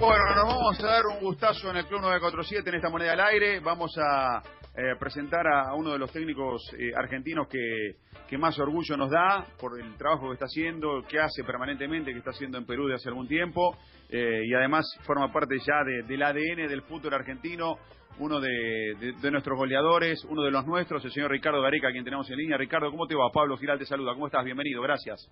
Bueno, 0.00 0.34
nos 0.34 0.44
vamos 0.46 0.80
a 0.80 0.86
dar 0.86 1.06
un 1.06 1.20
gustazo 1.20 1.70
en 1.70 1.76
el 1.76 1.86
Club 1.86 2.00
947 2.02 2.68
en 2.68 2.74
esta 2.76 2.90
moneda 2.90 3.12
al 3.12 3.20
aire. 3.20 3.60
Vamos 3.60 3.96
a 3.98 4.42
eh, 4.76 4.96
presentar 4.98 5.46
a 5.46 5.74
uno 5.74 5.92
de 5.92 5.98
los 5.98 6.12
técnicos 6.12 6.62
eh, 6.78 6.92
argentinos 6.94 7.48
que, 7.48 7.96
que 8.28 8.36
más 8.36 8.58
orgullo 8.58 8.96
nos 8.96 9.10
da 9.10 9.46
por 9.58 9.80
el 9.80 9.96
trabajo 9.96 10.26
que 10.28 10.34
está 10.34 10.44
haciendo, 10.46 11.02
que 11.08 11.18
hace 11.20 11.42
permanentemente, 11.44 12.12
que 12.12 12.18
está 12.18 12.30
haciendo 12.30 12.58
en 12.58 12.66
Perú 12.66 12.86
de 12.88 12.94
hace 12.96 13.08
algún 13.08 13.28
tiempo. 13.28 13.76
eh, 14.10 14.42
y 14.46 14.54
además 14.54 14.84
forma 15.06 15.32
parte 15.32 15.56
ya 15.58 15.82
de- 15.84 16.02
del 16.02 16.22
ADN 16.22 16.68
del 16.68 16.82
fútbol 16.82 17.14
argentino, 17.14 17.76
uno 18.18 18.38
de, 18.40 19.14
nuestros 19.32 19.56
goleadores, 19.58 20.22
uno 20.28 20.42
de 20.42 20.50
los 20.50 20.66
nuestros, 20.66 21.04
el 21.04 21.10
señor 21.12 21.30
Ricardo 21.30 21.60
Gareca, 21.62 21.90
quien 21.90 22.04
tenemos 22.04 22.28
en 22.30 22.36
línea. 22.36 22.56
Ricardo, 22.58 22.90
¿cómo 22.90 23.06
te 23.06 23.14
va? 23.16 23.30
Pablo 23.32 23.56
Giral 23.56 23.78
te 23.78 23.86
saluda. 23.86 24.12
¿Cómo 24.12 24.26
estás? 24.26 24.44
Bienvenido, 24.44 24.82
gracias. 24.82 25.28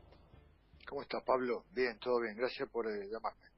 ¿Cómo 0.88 1.02
estás, 1.02 1.22
Pablo? 1.24 1.64
Bien, 1.74 1.98
todo 2.00 2.20
bien. 2.20 2.34
Gracias 2.36 2.68
por 2.70 2.86
llamarme. 2.86 3.51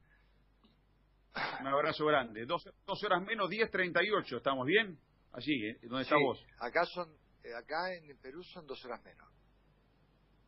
Un 1.61 1.67
abrazo 1.67 2.07
grande. 2.07 2.45
Dos, 2.47 2.65
dos 2.87 3.03
horas 3.05 3.23
menos, 3.23 3.51
10.38. 3.51 4.37
¿Estamos 4.37 4.67
bien? 4.67 4.99
Allí, 5.33 5.67
¿eh? 5.69 5.79
¿Dónde 5.83 6.03
estás 6.03 6.19
Sí, 6.19 6.25
vos? 6.25 6.45
Acá 6.61 6.85
son, 6.87 7.09
eh, 7.43 7.55
acá 7.55 7.93
en 7.95 8.17
Perú 8.19 8.43
son 8.45 8.67
dos 8.67 8.85
horas 8.85 9.03
menos. 9.05 9.29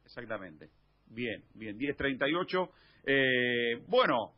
Exactamente. 0.05 0.71
Bien, 1.07 1.45
bien, 1.55 1.77
10.38. 1.79 2.71
Eh, 3.05 3.83
bueno, 3.89 4.35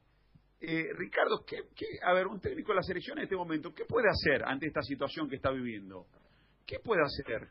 eh, 0.61 0.89
Ricardo, 0.95 1.45
¿qué, 1.47 1.65
qué- 1.77 1.99
a 2.03 2.13
ver, 2.15 2.27
un 2.27 2.41
técnico 2.41 2.73
de 2.73 2.77
la 2.77 2.83
selección 2.83 3.19
en 3.19 3.25
este 3.25 3.37
momento, 3.37 3.75
¿qué 3.75 3.85
puede 3.85 4.09
hacer 4.09 4.45
ante 4.45 4.67
esta 4.67 4.83
situación 4.83 5.29
que 5.29 5.37
está 5.37 5.51
viviendo? 5.51 6.07
¿Qué 6.67 6.79
puede 6.81 7.03
hacer? 7.03 7.49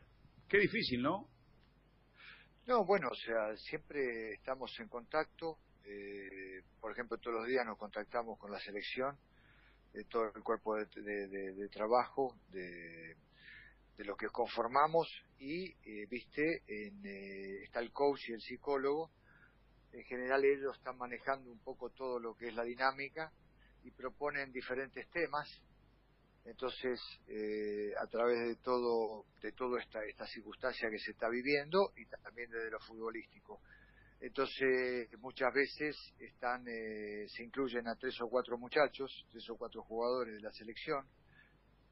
Qué 0.48 0.58
difícil, 0.58 1.02
¿no? 1.02 1.28
No, 2.66 2.84
bueno, 2.84 3.08
o 3.10 3.14
sea, 3.14 3.56
siempre 3.56 4.32
estamos 4.34 4.70
en 4.80 4.88
contacto. 4.88 5.58
Eh, 5.88 6.62
por 6.80 6.92
ejemplo, 6.92 7.18
todos 7.18 7.38
los 7.38 7.46
días 7.46 7.64
nos 7.66 7.78
contactamos 7.78 8.38
con 8.38 8.52
la 8.52 8.60
selección, 8.60 9.18
de 9.92 10.04
todo 10.04 10.30
el 10.34 10.42
cuerpo 10.42 10.76
de, 10.76 10.86
de- 11.28 11.52
trabajo, 11.68 12.36
de, 12.50 13.16
de 13.96 14.04
lo 14.04 14.16
que 14.16 14.28
conformamos 14.28 15.08
y, 15.38 15.70
eh, 15.70 16.06
viste, 16.10 16.62
en, 16.66 17.04
eh, 17.04 17.62
está 17.64 17.80
el 17.80 17.92
coach 17.92 18.28
y 18.28 18.32
el 18.32 18.40
psicólogo. 18.40 19.10
En 19.92 20.04
general 20.04 20.44
ellos 20.44 20.76
están 20.76 20.98
manejando 20.98 21.50
un 21.50 21.58
poco 21.60 21.90
todo 21.90 22.18
lo 22.18 22.34
que 22.34 22.48
es 22.48 22.54
la 22.54 22.64
dinámica 22.64 23.32
y 23.82 23.90
proponen 23.90 24.52
diferentes 24.52 25.08
temas. 25.10 25.48
Entonces, 26.44 27.00
eh, 27.26 27.92
a 28.00 28.06
través 28.06 28.38
de 28.48 28.56
todo, 28.56 29.26
de 29.42 29.52
toda 29.52 29.80
esta, 29.80 30.04
esta 30.04 30.26
circunstancia 30.26 30.88
que 30.90 30.98
se 30.98 31.12
está 31.12 31.28
viviendo 31.28 31.92
y 31.96 32.06
también 32.06 32.50
desde 32.50 32.70
lo 32.70 32.80
futbolístico. 32.80 33.60
Entonces, 34.20 35.08
muchas 35.18 35.52
veces 35.54 35.96
están, 36.18 36.66
eh, 36.66 37.26
se 37.28 37.44
incluyen 37.44 37.86
a 37.86 37.94
tres 37.96 38.20
o 38.20 38.28
cuatro 38.28 38.58
muchachos, 38.58 39.26
tres 39.30 39.48
o 39.50 39.56
cuatro 39.56 39.82
jugadores 39.82 40.34
de 40.34 40.40
la 40.40 40.52
selección. 40.52 41.06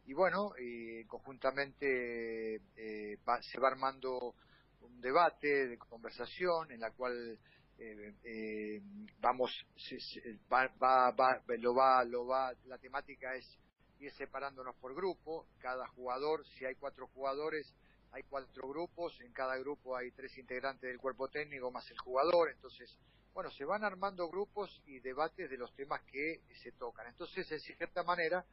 Y 0.07 0.13
bueno, 0.15 0.51
y 0.59 1.05
conjuntamente 1.07 2.57
eh, 2.57 3.19
va- 3.29 3.43
se 3.43 3.61
va 3.61 3.69
armando 3.69 4.35
un 4.81 5.01
debate 5.01 5.69
de 5.69 5.79
conversación 5.79 6.71
en 6.73 6.81
la 6.81 6.91
cual 6.93 7.39
eh, 7.79 8.15
eh, 8.25 8.81
vamos, 9.19 9.51
se- 9.77 10.01
se- 10.01 10.39
va, 10.51 10.69
va, 10.83 11.11
va- 11.13 11.43
lo 11.59 11.75
va, 11.75 12.05
lo 12.05 12.27
va, 12.27 12.53
la 12.65 12.79
temática 12.79 13.35
es 13.35 13.59
ir 13.99 14.13
separándonos 14.13 14.77
por 14.77 14.95
grupo, 14.95 15.47
cada 15.59 15.87
jugador, 15.89 16.45
si 16.47 16.65
hay 16.65 16.75
cuatro 16.77 17.07
jugadores, 17.09 17.75
hay 18.13 18.23
cuatro 18.25 18.69
grupos, 18.69 19.21
en 19.21 19.33
cada 19.33 19.57
grupo 19.59 19.97
hay 19.97 20.11
tres 20.13 20.37
integrantes 20.39 20.89
del 20.89 20.99
cuerpo 20.99 21.29
técnico 21.29 21.71
más 21.71 21.91
el 21.91 21.99
jugador, 21.99 22.51
entonces, 22.51 22.99
bueno, 23.35 23.51
se 23.51 23.65
van 23.65 23.85
armando 23.85 24.29
grupos 24.29 24.81
y 24.87 25.01
debates 25.01 25.51
de 25.51 25.59
los 25.59 25.75
temas 25.75 26.01
que 26.05 26.41
se 26.63 26.73
tocan. 26.73 27.07
Entonces, 27.09 27.51
en 27.53 27.61
cierta 27.61 28.03
manera, 28.03 28.45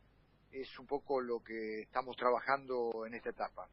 es 0.52 0.78
un 0.78 0.86
poco 0.86 1.22
lo 1.22 1.42
que 1.42 1.82
estamos 1.82 2.16
trabajando 2.18 3.06
en 3.08 3.14
esta 3.14 3.30
etapa. 3.30 3.68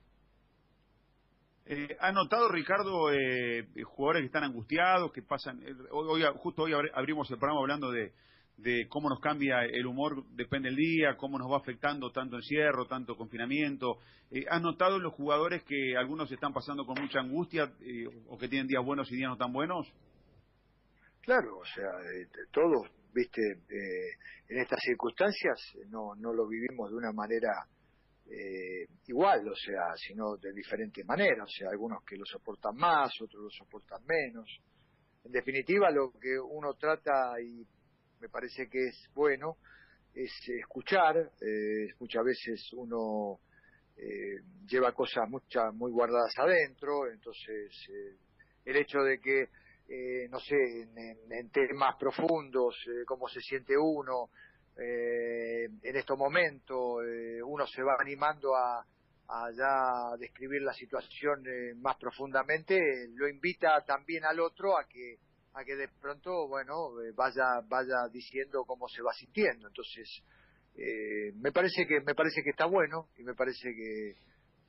Eh, 1.66 1.96
¿Ha 2.00 2.10
notado, 2.12 2.48
Ricardo, 2.48 3.12
eh, 3.12 3.68
jugadores 3.84 4.22
que 4.22 4.26
están 4.26 4.44
angustiados, 4.44 5.12
que 5.12 5.22
pasan... 5.22 5.62
eh, 5.62 5.74
hoy, 5.90 6.22
justo 6.38 6.62
hoy 6.62 6.72
abri- 6.72 6.90
abrimos 6.94 7.30
el 7.30 7.38
programa 7.38 7.60
hablando 7.60 7.90
de, 7.90 8.12
de 8.62 8.86
cómo 8.88 9.08
nos 9.08 9.20
cambia 9.20 9.64
el 9.64 9.86
humor, 9.86 10.24
depende 10.34 10.68
del 10.68 10.76
día, 10.76 11.16
cómo 11.16 11.38
nos 11.38 11.50
va 11.50 11.56
afectando 11.56 12.10
tanto 12.10 12.36
encierro, 12.36 12.86
tanto 12.86 13.16
confinamiento. 13.16 13.98
Eh, 14.30 14.44
¿Has 14.48 14.60
notado 14.60 14.98
los 14.98 15.14
jugadores 15.14 15.62
que 15.64 15.96
algunos 15.96 16.30
están 16.30 16.52
pasando 16.52 16.84
con 16.84 17.00
mucha 17.00 17.20
angustia 17.20 17.72
eh, 17.80 18.06
o 18.28 18.36
que 18.36 18.48
tienen 18.48 18.66
días 18.66 18.84
buenos 18.84 19.10
y 19.10 19.16
días 19.16 19.30
no 19.30 19.36
tan 19.36 19.52
buenos? 19.52 19.86
Claro, 21.22 21.58
o 21.58 21.64
sea, 21.64 21.90
eh, 22.14 22.28
todos, 22.50 22.88
viste, 23.14 23.40
eh, 23.40 24.16
en 24.48 24.60
estas 24.60 24.80
circunstancias 24.82 25.58
no, 25.88 26.14
no 26.16 26.32
lo 26.32 26.46
vivimos 26.46 26.90
de 26.90 26.96
una 26.96 27.12
manera 27.12 27.66
igual, 29.08 29.40
o 29.48 29.56
sea, 29.56 29.92
sino 29.96 30.36
de 30.36 30.52
diferentes 30.52 31.04
maneras, 31.04 31.42
o 31.42 31.50
sea, 31.50 31.68
algunos 31.72 32.04
que 32.04 32.16
lo 32.16 32.24
soportan 32.24 32.76
más, 32.76 33.10
otros 33.20 33.42
lo 33.42 33.50
soportan 33.50 33.98
menos. 34.06 34.46
En 35.24 35.32
definitiva, 35.32 35.90
lo 35.90 36.12
que 36.12 36.38
uno 36.38 36.74
trata, 36.74 37.32
y 37.42 37.66
me 38.20 38.28
parece 38.28 38.68
que 38.68 38.88
es 38.88 39.08
bueno, 39.14 39.56
es 40.14 40.30
escuchar, 40.48 41.16
eh, 41.40 41.88
muchas 41.98 42.24
veces 42.24 42.72
uno 42.74 43.40
eh, 43.96 44.40
lleva 44.66 44.92
cosas 44.92 45.28
muchas 45.28 45.72
muy 45.74 45.90
guardadas 45.92 46.32
adentro, 46.38 47.10
entonces 47.10 47.70
eh, 47.88 48.16
el 48.64 48.76
hecho 48.76 48.98
de 49.00 49.18
que 49.20 49.48
eh, 49.88 50.28
no 50.30 50.38
sé, 50.38 50.54
en, 50.54 50.96
en- 51.32 51.50
temas 51.50 51.96
profundos, 51.98 52.76
cómo 53.06 53.28
se 53.28 53.40
siente 53.40 53.76
uno, 53.76 54.30
en 54.76 55.96
estos 55.96 56.16
momentos, 56.16 57.02
uno 57.44 57.66
se 57.66 57.82
va 57.82 57.96
animando 57.98 58.54
a, 58.54 58.78
a 59.28 59.50
ya 59.50 60.16
describir 60.16 60.62
la 60.62 60.72
situación 60.72 61.42
más 61.80 61.96
profundamente, 61.96 62.78
lo 63.16 63.28
invita 63.28 63.84
también 63.84 64.24
al 64.24 64.38
otro 64.40 64.78
a 64.78 64.84
que 64.88 65.16
a 65.54 65.64
que 65.64 65.74
de 65.76 65.88
pronto, 66.00 66.46
bueno, 66.48 67.00
eh, 67.02 67.12
vaya 67.16 67.60
vaya 67.68 68.08
diciendo 68.12 68.64
cómo 68.66 68.88
se 68.88 69.02
va 69.02 69.12
sintiendo. 69.12 69.68
Entonces, 69.68 70.22
eh, 70.76 71.32
me 71.36 71.50
parece 71.52 71.86
que 71.86 72.00
me 72.00 72.14
parece 72.14 72.42
que 72.42 72.50
está 72.50 72.66
bueno 72.66 73.08
y 73.18 73.22
me 73.24 73.34
parece 73.34 73.68
que 73.74 74.14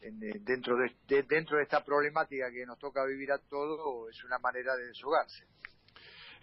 en, 0.08 0.16
eh, 0.24 0.40
dentro 0.42 0.76
de, 0.78 0.92
de- 1.08 1.24
dentro 1.24 1.58
de 1.58 1.64
esta 1.64 1.84
problemática 1.84 2.50
que 2.52 2.66
nos 2.66 2.80
toca 2.80 3.06
vivir 3.06 3.32
a 3.32 3.38
todos 3.38 4.10
es 4.10 4.24
una 4.24 4.40
manera 4.40 4.76
de 4.76 4.88
deshogarse. 4.88 5.46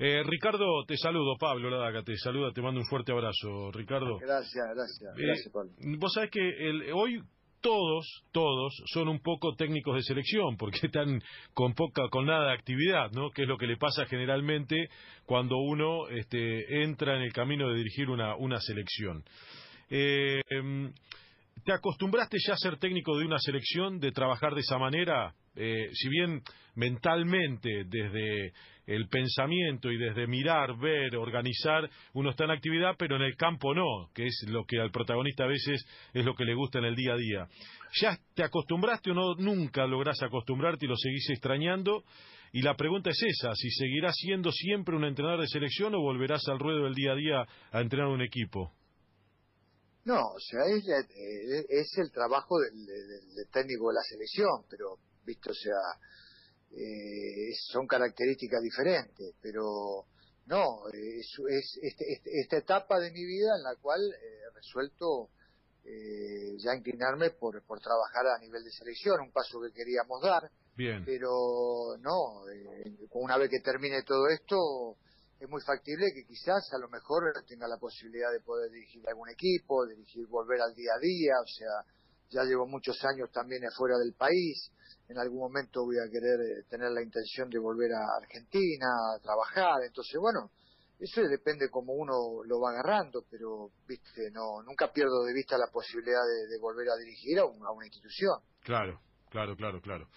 Eh, 0.00 0.22
Ricardo, 0.25 0.84
te 0.87 0.97
saludo, 0.97 1.37
Pablo 1.41 1.69
Ladaca, 1.70 2.05
te 2.05 2.16
saluda, 2.16 2.53
te 2.53 2.62
mando 2.62 2.78
un 2.78 2.87
fuerte 2.87 3.10
abrazo, 3.10 3.72
Ricardo. 3.72 4.19
Gracias, 4.19 4.65
gracias, 4.72 5.16
Eh, 5.19 5.22
gracias 5.26 5.53
Pablo. 5.53 5.72
Vos 5.99 6.12
sabés 6.15 6.31
que 6.31 6.38
el- 6.41 6.93
hoy 6.93 7.20
todos, 7.61 8.25
todos 8.33 8.75
son 8.87 9.09
un 9.09 9.21
poco 9.21 9.55
técnicos 9.55 9.97
de 9.97 10.03
selección, 10.03 10.57
porque 10.57 10.87
están 10.87 11.23
con 11.55 11.75
poca, 11.75 12.09
con 12.11 12.27
nada 12.27 12.49
de 12.49 12.55
actividad, 12.55 13.11
¿no? 13.13 13.31
Que 13.31 13.43
es 13.43 13.49
lo 13.49 13.59
que 13.59 13.67
le 13.67 13.77
pasa 13.77 14.07
generalmente 14.07 14.89
cuando 15.27 15.59
uno 15.59 16.09
este, 16.09 16.83
entra 16.83 17.17
en 17.17 17.23
el 17.23 17.33
camino 17.33 17.69
de 17.69 17.77
dirigir 17.77 18.11
una, 18.11 18.37
una 18.37 18.61
selección. 18.61 19.25
Eh, 19.91 20.41
em, 20.51 20.93
¿Te 21.65 21.73
acostumbraste 21.73 22.37
ya 22.47 22.55
a 22.55 22.57
ser 22.57 22.79
técnico 22.79 23.17
de 23.17 23.25
una 23.25 23.39
selección, 23.39 23.99
de 23.99 24.13
trabajar 24.13 24.55
de 24.55 24.61
esa 24.61 24.79
manera? 24.79 25.35
Eh, 25.57 25.89
si 25.93 26.09
bien 26.09 26.43
mentalmente, 26.75 27.85
desde 27.87 28.53
el 28.87 29.09
pensamiento 29.09 29.91
y 29.91 29.99
desde 29.99 30.27
mirar, 30.27 30.79
ver, 30.79 31.17
organizar, 31.17 31.89
uno 32.13 32.31
está 32.31 32.45
en 32.45 32.53
actividad, 32.53 32.95
pero 32.99 33.17
en 33.17 33.23
el 33.23 33.37
campo 33.37 33.75
no, 33.75 34.11
que 34.15 34.27
es 34.27 34.45
lo 34.49 34.65
que 34.65 34.79
al 34.79 34.91
protagonista 34.91 35.45
a 35.45 35.49
veces 35.49 35.85
es 36.13 36.25
lo 36.25 36.35
que 36.35 36.45
le 36.45 36.55
gusta 36.55 36.79
en 36.79 36.85
el 36.85 36.95
día 36.95 37.15
a 37.15 37.17
día. 37.17 37.47
¿Ya 38.01 38.19
te 38.35 38.45
acostumbraste 38.45 39.11
o 39.11 39.15
no? 39.15 39.35
Nunca 39.37 39.87
lográs 39.87 40.23
acostumbrarte 40.23 40.87
y 40.87 40.89
lo 40.89 40.97
seguís 40.97 41.29
extrañando. 41.31 42.05
Y 42.53 42.63
la 42.63 42.75
pregunta 42.75 43.11
es 43.11 43.23
esa, 43.23 43.55
si 43.55 43.71
seguirás 43.71 44.15
siendo 44.17 44.50
siempre 44.53 44.97
un 44.97 45.05
entrenador 45.05 45.41
de 45.41 45.49
selección 45.49 45.94
o 45.94 46.00
volverás 46.00 46.47
al 46.49 46.59
ruedo 46.59 46.85
del 46.85 46.94
día 46.94 47.12
a 47.12 47.17
día 47.17 47.47
a 47.73 47.81
entrenar 47.81 48.09
un 48.09 48.23
equipo. 48.23 48.73
No, 50.08 50.28
o 50.32 50.40
sea, 50.40 50.60
es, 50.64 50.88
eh, 50.88 51.66
es 51.69 51.99
el 51.99 52.10
trabajo 52.10 52.58
del, 52.60 52.87
del- 52.87 53.34
del 53.34 53.49
técnico 53.52 53.88
de 53.88 53.94
la 53.96 54.02
selección, 54.08 54.64
pero, 54.70 54.96
visto, 55.22 55.50
o 55.50 55.55
sea, 55.55 55.76
eh, 56.70 57.52
son 57.70 57.87
características 57.87 58.62
diferentes, 58.62 59.34
pero 59.43 60.06
no, 60.46 60.88
es, 60.94 61.28
es 61.50 61.78
este- 61.82 62.12
este- 62.14 62.40
esta 62.40 62.56
etapa 62.56 62.99
de 63.00 63.10
mi 63.10 63.22
vida 63.22 63.50
en 63.58 63.62
la 63.64 63.76
cual 63.82 64.00
eh, 64.00 64.40
he 64.50 64.55
resuelto 64.55 65.28
eh, 65.84 66.56
ya 66.58 66.75
inclinarme 66.75 67.31
por, 67.31 67.62
por 67.64 67.78
trabajar 67.81 68.26
a 68.28 68.38
nivel 68.40 68.64
de 68.64 68.70
selección, 68.70 69.20
un 69.20 69.31
paso 69.32 69.60
que 69.60 69.72
queríamos 69.75 70.22
dar, 70.22 70.50
Bien. 70.75 71.05
pero 71.05 71.96
no, 72.00 72.49
eh, 72.49 72.96
una 73.12 73.37
vez 73.37 73.50
que 73.50 73.60
termine 73.60 74.02
todo 74.05 74.26
esto, 74.28 74.96
es 75.40 75.49
muy 75.49 75.61
factible 75.62 76.06
que 76.14 76.25
quizás 76.25 76.73
a 76.73 76.79
lo 76.79 76.88
mejor 76.88 77.32
tenga 77.46 77.69
la 77.69 77.79
posibilidad 77.79 78.32
de 78.32 78.40
poder 78.40 78.70
dirigir 78.70 79.02
algún 79.08 79.29
equipo, 79.29 79.87
dirigir, 79.87 80.26
volver 80.26 80.61
al 80.61 80.75
día 80.75 80.90
a 80.96 81.00
día, 81.00 81.35
o 81.43 81.46
sea, 81.46 81.94
ya 82.31 82.43
llevo 82.43 82.67
muchos 82.67 82.99
años 83.05 83.31
también 83.31 83.64
afuera 83.64 83.96
del 83.99 84.14
país, 84.14 84.73
en 85.08 85.19
algún 85.19 85.38
momento 85.38 85.85
voy 85.85 85.96
a 85.99 86.11
querer 86.11 86.40
eh, 86.40 86.64
tener 86.69 86.90
la 86.90 87.02
intención 87.02 87.49
de 87.49 87.58
volver 87.58 87.93
a 87.93 88.17
Argentina 88.20 88.87
a 89.14 89.20
trabajar, 89.20 89.82
entonces 89.87 90.19
bueno, 90.20 90.50
eso 90.99 91.23
depende 91.23 91.70
como 91.70 91.93
uno 91.93 92.43
lo 92.44 92.61
va 92.61 92.70
agarrando, 92.70 93.25
pero 93.31 93.70
viste, 93.87 94.31
no, 94.32 94.62
nunca 94.64 94.93
pierdo 94.93 95.25
de 95.25 95.32
vista 95.32 95.56
la 95.56 95.69
posibilidad 95.69 96.20
de, 96.50 96.58
volver 96.58 96.88
a 96.91 96.96
dirigir 96.96 97.38
a, 97.38 97.44
una 97.44 97.87
institución. 97.87 98.41
Claro, 98.62 99.00
claro, 99.31 99.56
claro, 99.56 99.81
claro. 99.81 100.08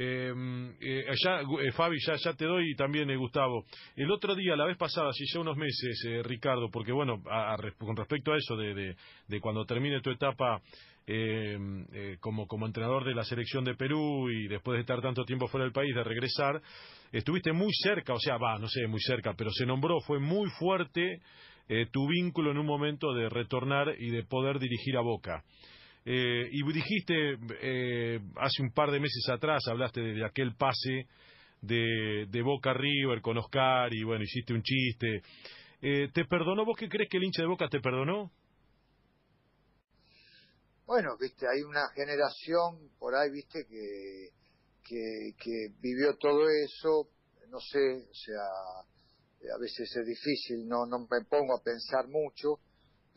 Em, 0.00 0.70
eh, 0.80 1.06
eh, 1.10 1.72
Fabi, 1.72 1.96
ya, 2.06 2.14
ya 2.14 2.32
te 2.32 2.44
doy 2.44 2.70
y 2.70 2.76
también 2.76 3.10
eh, 3.10 3.16
Gustavo. 3.16 3.64
El 3.96 4.12
otro 4.12 4.36
día, 4.36 4.54
la 4.54 4.64
vez 4.64 4.76
pasada, 4.76 5.12
si 5.12 5.24
ya 5.26 5.40
unos 5.40 5.56
meses, 5.56 6.00
eh, 6.06 6.22
Ricardo, 6.22 6.70
porque 6.70 6.92
bueno, 6.92 7.20
con 7.78 7.96
respecto 7.96 8.32
a 8.32 8.36
eso 8.36 8.56
de, 8.56 8.94
de, 9.26 9.40
cuando 9.40 9.64
termine 9.64 10.00
tu 10.00 10.10
etapa 10.10 10.62
em, 11.04 11.84
como, 12.20 12.46
como 12.46 12.66
entrenador 12.66 13.04
de 13.04 13.12
la 13.12 13.24
selección 13.24 13.64
de 13.64 13.74
Perú 13.74 14.30
y 14.30 14.46
después 14.46 14.76
de 14.76 14.82
estar 14.82 15.02
tanto 15.02 15.24
tiempo 15.24 15.48
fuera 15.48 15.64
del 15.64 15.72
país, 15.72 15.92
de 15.92 16.04
regresar, 16.04 16.62
estuviste 17.10 17.52
muy 17.52 17.72
cerca, 17.82 18.12
o 18.12 18.20
sea, 18.20 18.36
va, 18.36 18.56
no 18.56 18.68
sé, 18.68 18.86
muy 18.86 19.00
cerca, 19.00 19.34
pero 19.36 19.50
se 19.50 19.66
nombró, 19.66 19.98
fue 20.02 20.20
muy 20.20 20.48
fuerte 20.60 21.22
tu 21.90 22.06
vínculo 22.06 22.52
en 22.52 22.58
un 22.58 22.66
momento 22.66 23.12
de 23.14 23.28
retornar 23.28 23.96
y 23.98 24.10
de 24.10 24.22
poder 24.22 24.60
dirigir 24.60 24.96
a 24.96 25.00
Boca. 25.00 25.42
Eh, 26.10 26.48
y 26.52 26.72
dijiste 26.72 27.36
eh, 27.60 28.20
hace 28.36 28.62
un 28.62 28.72
par 28.72 28.90
de 28.90 28.98
meses 28.98 29.28
atrás, 29.28 29.62
hablaste 29.68 30.00
de, 30.00 30.24
aquel 30.24 30.54
pase 30.54 31.06
de, 31.60 32.26
de, 32.30 32.42
Boca 32.42 32.72
River 32.72 33.20
con 33.20 33.36
Oscar 33.36 33.92
y 33.92 34.04
bueno, 34.04 34.24
hiciste 34.24 34.54
un 34.54 34.62
chiste. 34.62 35.22
¿Te 35.80 36.24
perdonó? 36.24 36.64
¿Vos 36.64 36.76
qué 36.78 36.88
crees 36.88 37.08
que 37.10 37.18
el 37.18 37.24
hincha 37.24 37.42
de 37.42 37.48
Boca 37.48 37.68
te 37.68 37.80
perdonó? 37.80 38.30
Bueno, 40.86 41.10
viste, 41.20 41.46
hay 41.46 41.62
una 41.62 41.88
generación 41.94 42.90
por 42.98 43.14
ahí, 43.14 43.30
viste, 43.30 43.66
que 43.68 44.30
que, 44.88 45.68
vivió 45.80 46.16
todo 46.16 46.48
eso, 46.48 47.10
no 47.48 47.60
sé, 47.60 48.06
o 48.10 48.14
sea, 48.14 49.54
a 49.54 49.58
veces 49.60 49.94
es 49.96 50.06
difícil, 50.06 50.66
no, 50.66 50.86
no 50.86 51.00
me 51.00 51.24
pongo 51.28 51.56
a 51.56 51.62
pensar 51.62 52.08
mucho, 52.08 52.60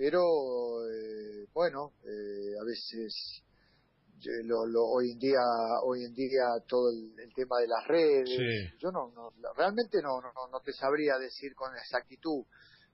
pero 0.02 0.90
eh, 0.90 1.46
bueno, 1.54 1.94
eh, 2.04 2.58
a 2.60 2.66
veces 2.66 3.44
lo, 4.46 4.66
lo, 4.66 4.84
hoy 4.84 5.12
en 5.12 5.20
día 5.20 5.40
hoy 5.84 6.06
en 6.06 6.14
día 6.16 6.42
todo 6.68 6.90
el, 6.90 7.32
tema 7.36 7.60
de 7.60 7.68
las 7.68 7.88
redes 7.88 8.30
yo 8.80 8.92
no, 8.92 9.12
no 9.12 9.32
realmente 9.56 10.02
no, 10.02 10.20
no, 10.20 10.32
no 10.52 10.60
te 10.62 10.74
sabría 10.74 11.18
decir 11.18 11.54
con 11.56 11.76
exactitud 11.76 12.46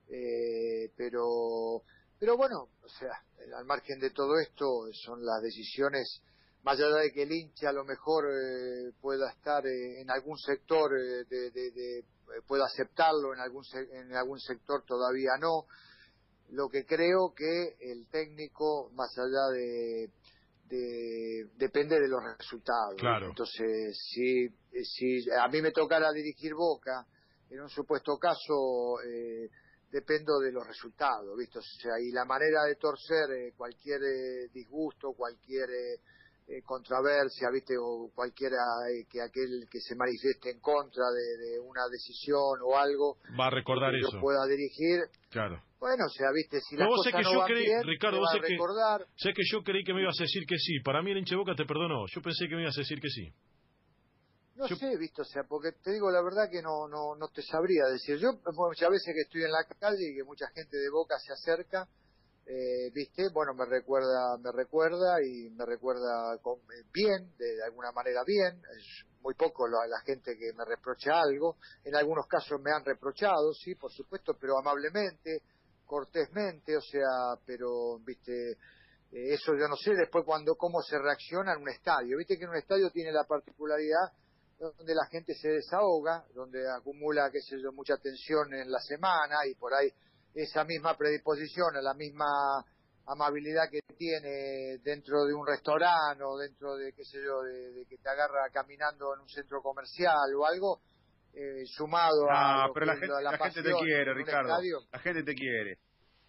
eh, 0.10 0.92
pero 0.96 1.84
pero 2.18 2.38
bueno 2.38 2.70
o 2.82 2.90
sea 2.90 3.24
al 3.58 3.66
margen 3.66 4.00
de 4.00 4.12
todo 4.12 4.40
esto 4.40 4.66
son 4.94 5.26
las 5.26 5.42
decisiones 5.42 6.22
más 6.64 6.78
allá 6.80 6.98
de 6.98 7.12
que 7.14 7.24
el 7.24 7.32
hincha 7.32 7.70
a 7.70 7.74
lo 7.74 7.86
mejor 7.86 8.26
eh, 8.26 8.92
pueda 9.00 9.30
estar 9.32 9.66
eh, 9.66 10.02
en 10.02 10.12
algún 10.12 10.38
sector, 10.38 10.92
eh, 11.00 11.24
de, 11.30 12.04
pueda 12.46 12.66
aceptarlo, 12.66 13.34
en 13.34 13.40
algún, 13.40 13.64
en 13.94 14.14
algún 14.14 14.38
sector 14.38 14.84
todavía 14.86 15.32
no. 15.40 15.66
Lo 16.50 16.70
que 16.70 16.86
creo 16.86 17.34
que 17.36 17.76
el 17.80 18.08
técnico, 18.08 18.90
más 18.94 19.18
allá 19.18 19.48
de, 19.54 20.10
depende 21.58 22.00
de 22.00 22.08
los 22.08 22.22
resultados. 22.38 22.96
Entonces, 23.24 23.98
si, 24.12 24.48
si 24.84 25.30
a 25.32 25.48
mí 25.50 25.62
me 25.62 25.72
tocara 25.72 26.12
dirigir 26.12 26.54
Boca, 26.54 27.06
en 27.50 27.62
un 27.62 27.70
supuesto 27.70 28.18
caso, 28.18 28.98
dependo 29.92 30.40
de 30.40 30.52
los 30.52 30.66
resultados, 30.66 31.38
¿viste? 31.38 31.60
O 31.60 31.62
sea, 31.62 32.00
y 32.00 32.12
la 32.12 32.26
manera 32.26 32.64
de 32.64 32.76
torcer 32.76 33.54
cualquier 33.56 34.00
disgusto, 34.52 35.14
cualquier 35.14 35.70
eh, 36.48 36.62
controversia, 36.64 37.50
¿viste? 37.52 37.76
O 37.78 38.10
cualquiera 38.16 38.56
eh, 38.90 39.06
que 39.12 39.22
aquel 39.22 39.68
que 39.70 39.82
se 39.82 39.96
manifieste 39.96 40.52
en 40.52 40.62
contra 40.62 41.04
de, 41.12 41.60
una 41.60 41.84
decisión 41.92 42.60
o 42.64 42.78
algo. 42.78 43.18
Va 43.38 43.48
a 43.48 43.50
recordar 43.50 43.92
que 43.92 44.00
eso. 44.00 44.14
Yo 44.14 44.22
pueda 44.22 44.46
dirigir. 44.48 45.02
Claro. 45.30 45.62
Bueno, 45.78 46.06
o 46.06 46.10
sea, 46.10 46.32
¿viste? 46.32 46.62
Si 46.62 46.78
las 46.78 46.88
cosas 46.88 47.22
no 47.22 47.40
van 47.40 47.54
bien, 47.54 47.84
Ricardo, 47.84 48.20
vos 48.20 48.32
sé 48.32 48.40
que, 48.40 48.54
recordar. 48.54 49.06
sé 49.18 49.34
que 49.34 49.44
yo 49.52 49.62
creí 49.62 49.84
que 49.84 49.94
me 49.94 50.02
ibas 50.02 50.20
a 50.20 50.24
decir 50.24 50.46
que 50.48 50.58
sí. 50.58 50.80
Para 50.80 51.02
mí 51.04 51.12
el 51.12 51.18
hinche 51.18 51.36
boca 51.36 51.54
te 51.54 51.66
perdonó. 51.66 52.08
Yo 52.08 52.22
pensé 52.22 52.48
que 52.48 52.56
me 52.56 52.62
ibas 52.62 52.78
a 52.78 52.82
decir 52.82 53.00
que 53.02 53.10
sí. 53.10 53.28
No 54.56 54.68
sé, 54.68 54.98
visto, 54.98 55.22
o 55.22 55.26
sea, 55.26 55.44
porque 55.44 55.74
te 55.84 55.92
digo 55.92 56.10
la 56.10 56.24
verdad 56.24 56.50
que 56.50 56.64
no 56.64 56.88
no 56.88 57.16
no 57.16 57.28
te 57.28 57.44
sabría 57.44 57.86
decir. 57.92 58.18
Yo 58.18 58.40
muchas 58.56 58.90
veces 58.90 59.14
que 59.14 59.22
estoy 59.22 59.44
en 59.44 59.52
la 59.52 59.64
calle 59.80 60.02
y 60.02 60.16
que 60.16 60.24
mucha 60.24 60.48
gente 60.48 60.78
de 60.78 60.90
Boca 60.90 61.20
se 61.20 61.32
acerca, 61.32 61.88
eh, 62.50 62.92
viste 62.94 63.28
bueno 63.34 63.54
me 63.54 63.66
recuerda 63.66 64.38
me 64.38 64.54
recuerda 64.54 65.22
y 65.22 65.50
me 65.50 65.66
recuerda 65.66 66.38
con, 66.42 66.60
eh, 66.60 66.86
bien 66.94 67.36
de, 67.38 67.62
alguna 67.66 67.92
manera 67.92 68.24
bien. 68.26 68.62
Es 68.78 69.06
muy 69.22 69.34
poco 69.34 69.68
la, 69.68 70.00
gente 70.06 70.38
que 70.38 70.54
me 70.54 70.64
reprocha 70.64 71.20
algo. 71.20 71.58
En 71.84 71.96
algunos 71.96 72.26
casos 72.28 72.62
me 72.62 72.72
han 72.72 72.86
reprochado 72.86 73.54
sí 73.54 73.76
por 73.76 73.92
supuesto 73.92 74.38
pero 74.40 74.58
amablemente 74.58 75.42
cortésmente 75.86 76.78
o 76.78 76.82
sea 76.82 77.36
pero 77.46 78.00
viste 78.00 78.52
eh, 78.52 79.34
eso 79.34 79.54
yo 79.60 79.68
no 79.68 79.76
sé 79.76 79.92
después 79.94 80.24
cuando 80.24 80.56
cómo 80.56 80.82
se 80.82 80.98
reacciona 80.98 81.52
en 81.54 81.64
un 81.64 81.70
estadio. 81.70 82.18
Viste 82.18 82.38
que 82.38 82.46
en 82.46 82.52
un 82.52 82.58
estadio 82.58 82.90
tiene 82.92 83.12
la 83.12 83.26
particularidad 83.26 84.14
donde 84.58 84.96
la 84.96 85.06
gente 85.08 85.36
se 85.36 85.50
desahoga 85.50 86.26
donde 86.34 86.64
acumula 86.72 87.30
qué 87.30 87.42
sé 87.42 87.62
yo 87.62 87.72
mucha 87.74 87.98
tensión 87.98 88.54
en 88.54 88.72
la 88.72 88.80
semana 88.80 89.46
y 89.46 89.54
por 89.54 89.74
ahí 89.74 89.92
esa 90.44 90.64
misma 90.64 90.96
predisposición, 90.96 91.74
la 91.82 91.94
misma 91.94 92.26
amabilidad 93.08 93.70
que 93.72 93.80
tiene 93.98 94.78
dentro 94.84 95.26
de 95.26 95.34
un 95.34 95.48
restaurante 95.48 96.24
o 96.24 96.38
dentro 96.38 96.76
de, 96.76 96.94
qué 96.94 97.04
sé 97.04 97.18
yo, 97.24 97.42
de, 97.42 97.86
que 97.88 97.98
te 97.98 98.10
agarra 98.10 98.50
caminando 98.52 99.16
en 99.16 99.22
un 99.22 99.30
centro 99.30 99.62
comercial 99.62 100.34
o 100.38 100.46
algo, 100.46 100.82
eh, 101.34 101.66
sumado 101.66 102.30
a, 102.30 102.66
ah, 102.66 102.68
pero 102.74 102.86
la, 102.86 102.94
gente, 102.94 103.14
la, 103.22 103.38
gente 103.38 103.64
te 103.64 103.74
quiere, 103.74 104.14
Ricardo. 104.14 104.58
La 104.92 105.00
gente 105.00 105.24
te 105.24 105.34
quiere. 105.34 105.78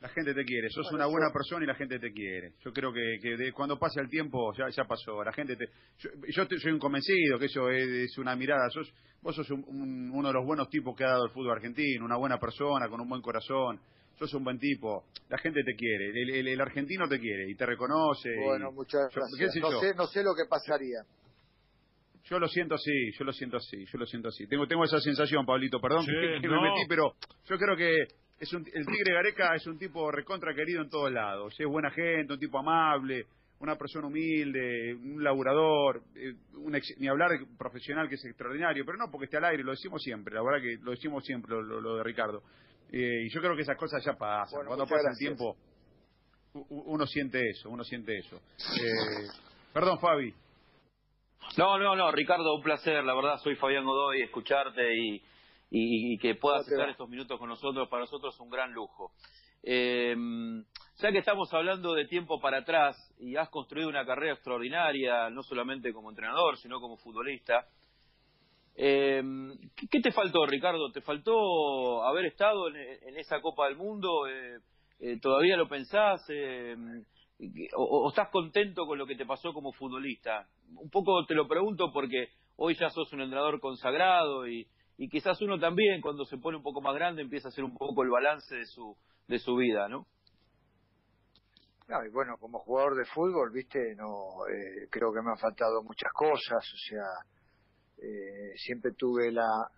La 0.00 0.08
gente 0.10 0.32
te 0.32 0.44
quiere, 0.44 0.70
sos 0.70 0.92
una 0.92 1.06
buena 1.06 1.32
persona 1.32 1.64
y 1.64 1.66
la 1.66 1.74
gente 1.74 1.98
te 1.98 2.12
quiere. 2.12 2.52
Yo 2.60 2.72
creo 2.72 2.92
que, 2.92 3.18
que 3.20 3.52
cuando 3.52 3.76
pase 3.80 4.00
el 4.00 4.08
tiempo 4.08 4.52
ya, 4.56 4.68
ya 4.68 4.84
pasó. 4.84 5.24
La 5.24 5.32
gente 5.32 5.56
te, 5.56 5.66
yo, 6.28 6.44
soy 6.56 6.70
un 6.70 6.78
convencido 6.78 7.36
que 7.36 7.46
eso 7.46 7.68
es, 7.68 8.16
una 8.16 8.36
mirada. 8.36 8.70
Sos, 8.70 8.88
vos 9.20 9.34
sos 9.34 9.50
uno 9.50 10.28
de 10.28 10.32
los 10.32 10.46
buenos 10.46 10.68
tipos 10.68 10.94
que 10.96 11.02
ha 11.02 11.08
dado 11.08 11.24
el 11.24 11.32
fútbol 11.32 11.56
argentino, 11.56 12.04
una 12.04 12.16
buena 12.16 12.38
persona 12.38 12.88
con 12.88 13.00
un 13.00 13.08
buen 13.08 13.22
corazón 13.22 13.80
sos 14.18 14.34
un 14.34 14.44
buen 14.44 14.58
tipo, 14.58 15.04
la 15.28 15.38
gente 15.38 15.62
te 15.62 15.74
quiere, 15.74 16.10
el, 16.40 16.60
argentino 16.60 17.08
te 17.08 17.18
quiere 17.18 17.48
y 17.48 17.54
te 17.54 17.66
reconoce. 17.66 18.30
Bueno, 18.42 18.72
muchas 18.72 19.14
gracias. 19.14 19.56
no, 19.56 19.80
sé, 19.80 19.94
no 19.94 20.06
sé 20.06 20.22
lo 20.22 20.34
que 20.34 20.44
pasaría. 20.48 21.02
Yo 22.24 22.38
lo 22.38 22.48
siento 22.48 22.74
así, 22.74 23.12
yo 23.18 23.24
lo 23.24 23.32
siento 23.32 23.56
así, 23.56 23.84
yo 23.86 23.98
lo 23.98 24.04
siento 24.04 24.28
así. 24.28 24.46
Tengo, 24.46 24.66
tengo 24.66 24.84
esa 24.84 25.00
sensación, 25.00 25.46
Pablito, 25.46 25.80
perdón 25.80 26.04
que, 26.04 26.46
me 26.46 26.60
metí, 26.60 26.86
pero 26.86 27.14
yo 27.46 27.56
creo 27.56 27.74
que 27.74 28.06
es 28.38 28.52
un, 28.52 28.66
el 28.72 28.84
Tigre 28.84 29.14
Gareca 29.14 29.54
es 29.54 29.66
un 29.66 29.78
tipo 29.78 30.10
recontra 30.10 30.54
querido 30.54 30.82
en 30.82 30.90
todos 30.90 31.10
lados. 31.10 31.54
Es 31.58 31.66
buena 31.66 31.90
gente, 31.90 32.34
un 32.34 32.38
tipo 32.38 32.58
amable, 32.58 33.24
una 33.60 33.76
persona 33.76 34.08
humilde, 34.08 34.94
un 34.94 35.24
laburador, 35.24 36.02
eh, 36.14 36.34
un 36.54 36.78
ni 36.98 37.08
hablar 37.08 37.30
profesional 37.56 38.08
que 38.10 38.16
es 38.16 38.24
extraordinario, 38.26 38.84
pero 38.84 38.98
no 38.98 39.10
porque 39.10 39.24
esté 39.24 39.38
al 39.38 39.46
aire, 39.46 39.64
lo 39.64 39.70
decimos 39.70 40.02
siempre, 40.02 40.34
la 40.34 40.42
verdad 40.42 40.60
que 40.60 40.76
lo 40.82 40.90
decimos 40.90 41.24
siempre 41.24 41.54
lo 41.56 41.96
de 41.96 42.04
Ricardo. 42.04 42.42
Eh, 42.90 43.24
y 43.26 43.28
yo 43.30 43.40
creo 43.40 43.54
que 43.54 43.62
esas 43.62 43.76
cosas 43.76 44.04
ya 44.04 44.14
pasan. 44.14 44.66
Cuando 44.66 44.86
pasa 44.86 45.10
el 45.10 45.18
tiempo, 45.18 45.56
uno 46.70 47.06
siente 47.06 47.50
eso, 47.50 47.68
uno 47.70 47.84
siente 47.84 48.18
eso. 48.18 48.36
Eh, 48.36 49.28
perdón, 49.72 49.98
Fabi. 49.98 50.34
No, 51.56 51.78
no, 51.78 51.96
no, 51.96 52.10
Ricardo, 52.12 52.54
un 52.54 52.62
placer. 52.62 53.04
La 53.04 53.14
verdad, 53.14 53.38
soy 53.38 53.56
Fabián 53.56 53.84
Godoy, 53.84 54.22
escucharte 54.22 54.94
y, 54.96 55.22
y, 55.70 56.18
que 56.18 56.34
puedas 56.34 56.66
estar 56.68 56.88
estos 56.88 57.08
minutos 57.08 57.38
con 57.38 57.48
nosotros, 57.48 57.88
para 57.88 58.02
nosotros 58.02 58.34
es 58.34 58.40
un 58.40 58.50
gran 58.50 58.72
lujo. 58.72 59.12
Eh, 59.62 60.16
ya 60.98 61.12
que 61.12 61.18
estamos 61.18 61.52
hablando 61.54 61.94
de 61.94 62.06
tiempo 62.06 62.40
para 62.40 62.58
atrás 62.58 62.96
y 63.18 63.36
has 63.36 63.48
construido 63.50 63.88
una 63.88 64.04
carrera 64.04 64.34
extraordinaria, 64.34 65.30
no 65.30 65.42
solamente 65.42 65.92
como 65.92 66.10
entrenador, 66.10 66.58
sino 66.58 66.80
como 66.80 66.96
futbolista, 66.96 67.66
eh, 68.80 69.22
¿qué, 69.90 70.00
te 70.00 70.12
faltó, 70.12 70.46
Ricardo? 70.46 70.92
¿Te 70.92 71.00
faltó 71.00 72.04
haber 72.04 72.26
estado 72.26 72.68
en, 72.68 73.16
esa 73.16 73.40
Copa 73.40 73.66
del 73.66 73.76
Mundo? 73.76 74.28
Eh, 74.28 74.58
eh, 75.00 75.18
¿Todavía 75.20 75.56
lo 75.56 75.68
pensás? 75.68 76.24
Eh, 76.28 76.76
o, 77.74 78.08
estás 78.08 78.28
contento 78.30 78.86
con 78.86 78.96
lo 78.96 79.04
que 79.04 79.16
te 79.16 79.26
pasó 79.26 79.52
como 79.52 79.72
futbolista? 79.72 80.46
Un 80.76 80.90
poco 80.90 81.26
te 81.26 81.34
lo 81.34 81.48
pregunto 81.48 81.90
porque 81.92 82.28
hoy 82.54 82.76
ya 82.76 82.88
sos 82.90 83.12
un 83.12 83.22
entrenador 83.22 83.58
consagrado 83.58 84.46
y, 84.46 84.68
quizás 85.10 85.42
uno 85.42 85.58
también, 85.58 86.00
cuando 86.00 86.24
se 86.24 86.38
pone 86.38 86.58
un 86.58 86.62
poco 86.62 86.80
más 86.80 86.94
grande, 86.94 87.22
empieza 87.22 87.48
a 87.48 87.50
hacer 87.50 87.64
un 87.64 87.76
poco 87.76 88.04
el 88.04 88.10
balance 88.10 88.54
de 88.54 88.66
su, 88.66 88.96
de 89.26 89.40
su 89.40 89.56
vida, 89.56 89.88
¿no? 89.88 90.06
y 91.88 92.10
bueno, 92.10 92.36
como 92.38 92.58
jugador 92.58 92.96
de 92.96 93.06
fútbol, 93.06 93.50
viste, 93.50 93.94
no 93.96 94.44
creo 94.90 95.10
que 95.10 95.22
me 95.22 95.30
han 95.30 95.38
faltado 95.38 95.82
muchas 95.82 96.12
cosas, 96.12 96.58
o 96.58 96.76
sea, 96.86 97.37
eh, 98.00 98.52
siempre 98.56 98.92
tuve 98.92 99.32
la, 99.32 99.70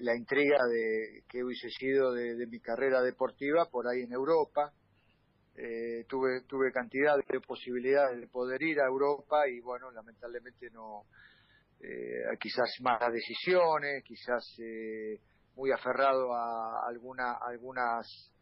la 0.00 0.14
intriga 0.14 0.64
de 0.66 1.24
que 1.28 1.42
hubiese 1.42 1.68
sido 1.70 2.12
de, 2.12 2.46
mi 2.46 2.60
carrera 2.60 3.02
deportiva 3.02 3.66
por 3.70 3.86
ahí 3.88 4.02
en 4.02 4.12
Europa. 4.12 4.72
Eh, 5.56 6.04
tuve, 6.08 6.42
tuve 6.46 6.70
cantidad 6.72 7.16
de 7.16 7.40
posibilidades 7.40 8.20
de 8.20 8.28
poder 8.28 8.62
ir 8.62 8.80
a 8.80 8.86
Europa 8.86 9.48
y 9.48 9.60
bueno, 9.60 9.90
lamentablemente 9.90 10.70
no, 10.70 11.06
eh, 11.80 12.22
quizás 12.38 12.70
más 12.80 13.12
decisiones, 13.12 14.04
quizás 14.04 14.44
muy 15.56 15.72
aferrado 15.72 16.32
a 16.32 16.86
alguna, 16.86 17.32
algunas 17.44 18.32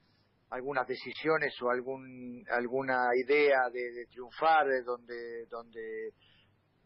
algunas 0.51 0.87
decisiones 0.87 1.55
o 1.63 1.71
algún 1.71 2.45
alguna 2.51 3.09
idea 3.17 3.69
de, 3.73 4.07
triunfar 4.07 4.67
de 4.67 4.83
donde 4.83 5.47
donde 5.47 6.13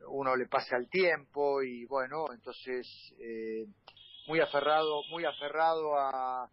uno 0.08 0.36
le 0.36 0.46
pasa 0.46 0.76
el 0.76 0.88
tiempo 0.88 1.62
y 1.62 1.84
bueno 1.84 2.32
entonces 2.32 2.86
eh, 3.18 3.66
muy 4.26 4.40
aferrado 4.40 5.02
muy 5.10 5.24
aferrado 5.24 5.98
a, 5.98 6.50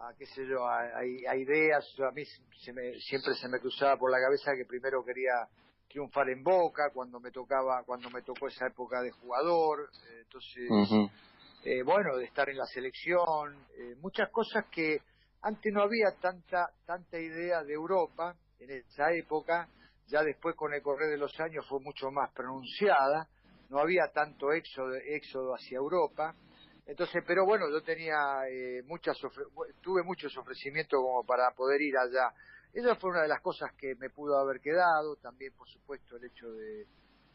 a 0.00 0.14
qué 0.16 0.26
sé 0.26 0.46
yo 0.46 0.66
a, 0.66 1.04
ideas. 1.04 1.84
A 2.00 2.10
mí 2.12 2.24
se 2.24 2.72
me, 2.72 2.98
siempre 3.00 3.34
se 3.34 3.48
me 3.48 3.58
cruzaba 3.60 3.96
por 3.96 4.10
la 4.10 4.18
cabeza 4.18 4.52
que 4.56 4.64
primero 4.64 5.04
quería 5.04 5.46
triunfar 5.88 6.30
en 6.30 6.42
Boca 6.42 6.90
cuando 6.92 7.20
me 7.20 7.30
tocaba 7.30 7.82
cuando 7.84 8.10
me 8.10 8.22
tocó 8.22 8.48
esa 8.48 8.66
época 8.66 9.02
de 9.02 9.10
jugador. 9.10 9.90
Entonces 10.22 10.70
eh, 11.64 11.82
bueno 11.82 12.16
de 12.16 12.24
estar 12.24 12.48
en 12.48 12.56
la 12.56 12.66
selección 12.66 13.54
eh, 13.76 13.94
muchas 14.00 14.30
cosas 14.30 14.64
que 14.70 15.02
antes 15.42 15.72
no 15.72 15.82
había 15.82 16.12
tanta, 16.20 16.70
tanta 16.86 17.18
idea 17.18 17.62
de 17.62 17.72
Europa 17.72 18.34
en 18.58 18.70
esa 18.70 19.12
época, 19.12 19.68
ya 20.10 20.22
después 20.22 20.56
con 20.56 20.74
el 20.74 20.82
correr 20.82 21.10
de 21.10 21.16
los 21.16 21.38
años 21.40 21.66
fue 21.68 21.80
mucho 21.80 22.10
más 22.10 22.30
pronunciada, 22.32 23.28
no 23.68 23.78
había 23.78 24.10
tanto 24.12 24.52
éxodo, 24.52 24.94
éxodo 24.94 25.54
hacia 25.54 25.76
Europa, 25.76 26.34
entonces, 26.86 27.22
pero 27.24 27.46
bueno, 27.46 27.70
yo 27.70 27.82
tenía 27.82 28.16
eh, 28.50 28.82
muchas, 28.84 29.16
tuve 29.80 30.02
muchos 30.02 30.36
ofrecimientos 30.36 30.98
como 31.00 31.24
para 31.24 31.52
poder 31.52 31.80
ir 31.80 31.96
allá. 31.96 32.34
Esa 32.72 32.96
fue 32.96 33.10
una 33.10 33.22
de 33.22 33.28
las 33.28 33.40
cosas 33.40 33.70
que 33.78 33.94
me 33.94 34.10
pudo 34.10 34.36
haber 34.36 34.60
quedado, 34.60 35.14
también 35.16 35.52
por 35.56 35.68
supuesto 35.68 36.16
el 36.16 36.24
hecho 36.24 36.50
de, 36.50 36.86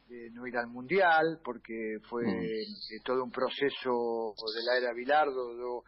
de 0.07 0.29
no 0.31 0.45
ir 0.45 0.57
al 0.57 0.67
mundial 0.67 1.39
porque 1.43 1.97
fue 2.09 2.23
mm. 2.23 2.43
eh, 2.43 3.01
todo 3.03 3.23
un 3.23 3.31
proceso 3.31 4.33
de 4.55 4.63
la 4.63 4.77
era 4.77 4.93
Bilardo 4.93 5.57
yo 5.57 5.83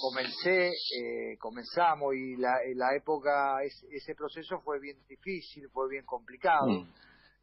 comencé 0.00 0.68
eh, 0.68 1.36
comenzamos 1.38 2.14
y 2.14 2.36
la, 2.36 2.58
la 2.74 2.94
época 2.94 3.56
ese 3.62 4.14
proceso 4.14 4.60
fue 4.60 4.78
bien 4.78 4.98
difícil 5.08 5.68
fue 5.72 5.88
bien 5.88 6.04
complicado. 6.04 6.68
Mm. 6.68 6.92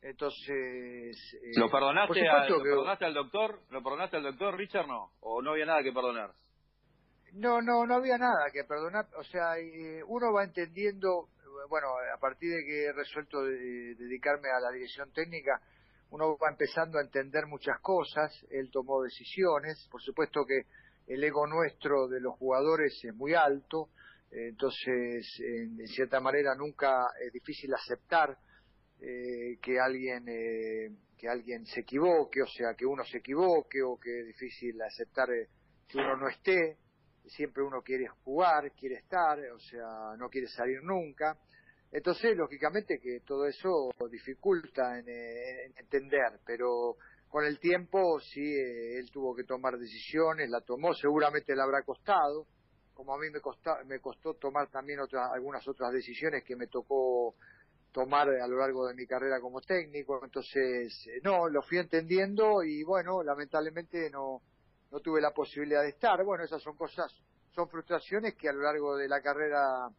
entonces 0.03 1.15
eh, 1.33 1.51
lo 1.55 1.69
perdonaste 1.69 2.27
al 2.27 3.13
doctor 3.13 3.61
lo 3.69 3.81
perdonaste 3.81 4.17
al 4.17 4.23
doctor 4.23 4.55
Richard 4.55 4.87
no 4.87 5.11
o 5.21 5.41
no 5.41 5.51
había 5.51 5.65
nada 5.65 5.81
que 5.81 5.91
perdonar 5.91 6.31
no 7.33 7.61
no 7.61 7.85
no 7.85 7.95
había 7.95 8.17
nada 8.17 8.49
que 8.51 8.63
perdonar. 8.63 9.05
O 9.17 9.23
sea 9.23 9.53
uno 10.07 10.33
va 10.33 10.43
entendiendo 10.43 11.29
bueno 11.69 11.87
a 12.15 12.19
partir 12.19 12.49
de 12.51 12.63
que 12.63 12.85
he 12.85 12.93
resuelto 12.93 13.43
dedicarme 13.43 14.49
a 14.49 14.59
la 14.59 14.71
dirección 14.71 15.11
técnica 15.11 15.61
uno 16.11 16.37
va 16.37 16.49
empezando 16.49 16.97
a 16.97 17.01
entender 17.01 17.45
muchas 17.45 17.79
cosas, 17.81 18.31
él 18.49 18.69
tomó 18.71 19.03
decisiones, 19.03 19.87
por 19.91 20.01
supuesto 20.01 20.45
que 20.45 20.65
el 21.07 21.23
ego 21.23 21.45
nuestro 21.47 22.07
de 22.07 22.19
los 22.19 22.35
jugadores 22.35 22.99
es 23.03 23.13
muy 23.15 23.33
alto, 23.33 23.89
entonces 24.31 25.27
en, 25.39 25.87
cierta 25.87 26.19
manera 26.19 26.53
nunca 26.55 27.07
es 27.25 27.33
difícil 27.33 27.73
aceptar 27.73 28.37
eh, 29.01 29.57
que 29.61 29.79
alguien 29.79 30.27
eh, 30.27 30.91
que 31.17 31.27
alguien 31.27 31.65
se 31.65 31.81
equivoque, 31.81 32.41
o 32.41 32.47
sea 32.47 32.75
que 32.75 32.85
uno 32.85 33.03
se 33.03 33.17
equivoque 33.17 33.81
o 33.81 33.99
que 33.99 34.21
es 34.21 34.27
difícil 34.27 34.81
aceptar 34.81 35.29
eh, 35.31 35.47
que 35.87 35.97
uno 35.97 36.15
no 36.15 36.29
esté, 36.29 36.77
siempre 37.25 37.63
uno 37.63 37.81
quiere 37.81 38.07
jugar, 38.23 38.71
quiere 38.73 38.95
estar, 38.95 39.39
o 39.51 39.59
sea 39.59 40.15
no 40.17 40.29
quiere 40.29 40.47
salir 40.47 40.81
nunca 40.83 41.37
entonces, 41.91 42.35
lógicamente 42.37 42.99
que 42.99 43.21
todo 43.25 43.45
eso 43.45 43.89
dificulta 44.11 44.99
en, 44.99 45.09
entender, 45.77 46.39
pero 46.45 46.97
con 47.27 47.45
el 47.45 47.59
tiempo 47.59 48.19
sí, 48.19 48.41
eh, 48.41 48.99
él 48.99 49.09
tuvo 49.11 49.35
que 49.35 49.43
tomar 49.43 49.77
decisiones, 49.77 50.49
la 50.49 50.61
tomó, 50.61 50.93
seguramente 50.93 51.55
le 51.55 51.61
habrá 51.61 51.83
costado, 51.83 52.45
como 52.93 53.15
a 53.15 53.17
mí 53.17 53.27
me, 53.31 53.39
me 53.85 53.99
costó 53.99 54.33
tomar 54.35 54.69
también 54.69 54.99
otras, 54.99 55.31
algunas 55.33 55.67
otras 55.67 55.91
decisiones 55.93 56.43
que 56.43 56.55
me 56.55 56.67
tocó 56.67 57.35
tomar 57.91 58.29
a 58.29 58.47
lo 58.47 58.57
largo 58.57 58.87
de 58.87 58.93
mi 58.93 59.05
carrera 59.07 59.39
como 59.39 59.61
técnico, 59.61 60.19
entonces, 60.23 61.07
eh, 61.07 61.19
no, 61.23 61.49
lo 61.49 61.61
fui 61.63 61.79
entendiendo 61.79 62.63
y 62.63 62.83
bueno, 62.83 63.23
lamentablemente 63.23 64.09
no, 64.11 64.41
no 64.91 64.99
tuve 64.99 65.21
la 65.21 65.31
posibilidad 65.31 65.81
de 65.81 65.89
estar. 65.89 66.23
Bueno, 66.23 66.43
esas 66.43 66.61
son 66.61 66.75
cosas, 66.75 67.11
son 67.51 67.67
frustraciones 67.69 68.35
que 68.35 68.49
a 68.49 68.53
lo 68.53 68.61
largo 68.61 68.95
de 68.95 69.07
la 69.07 69.21
carrera 69.21 69.89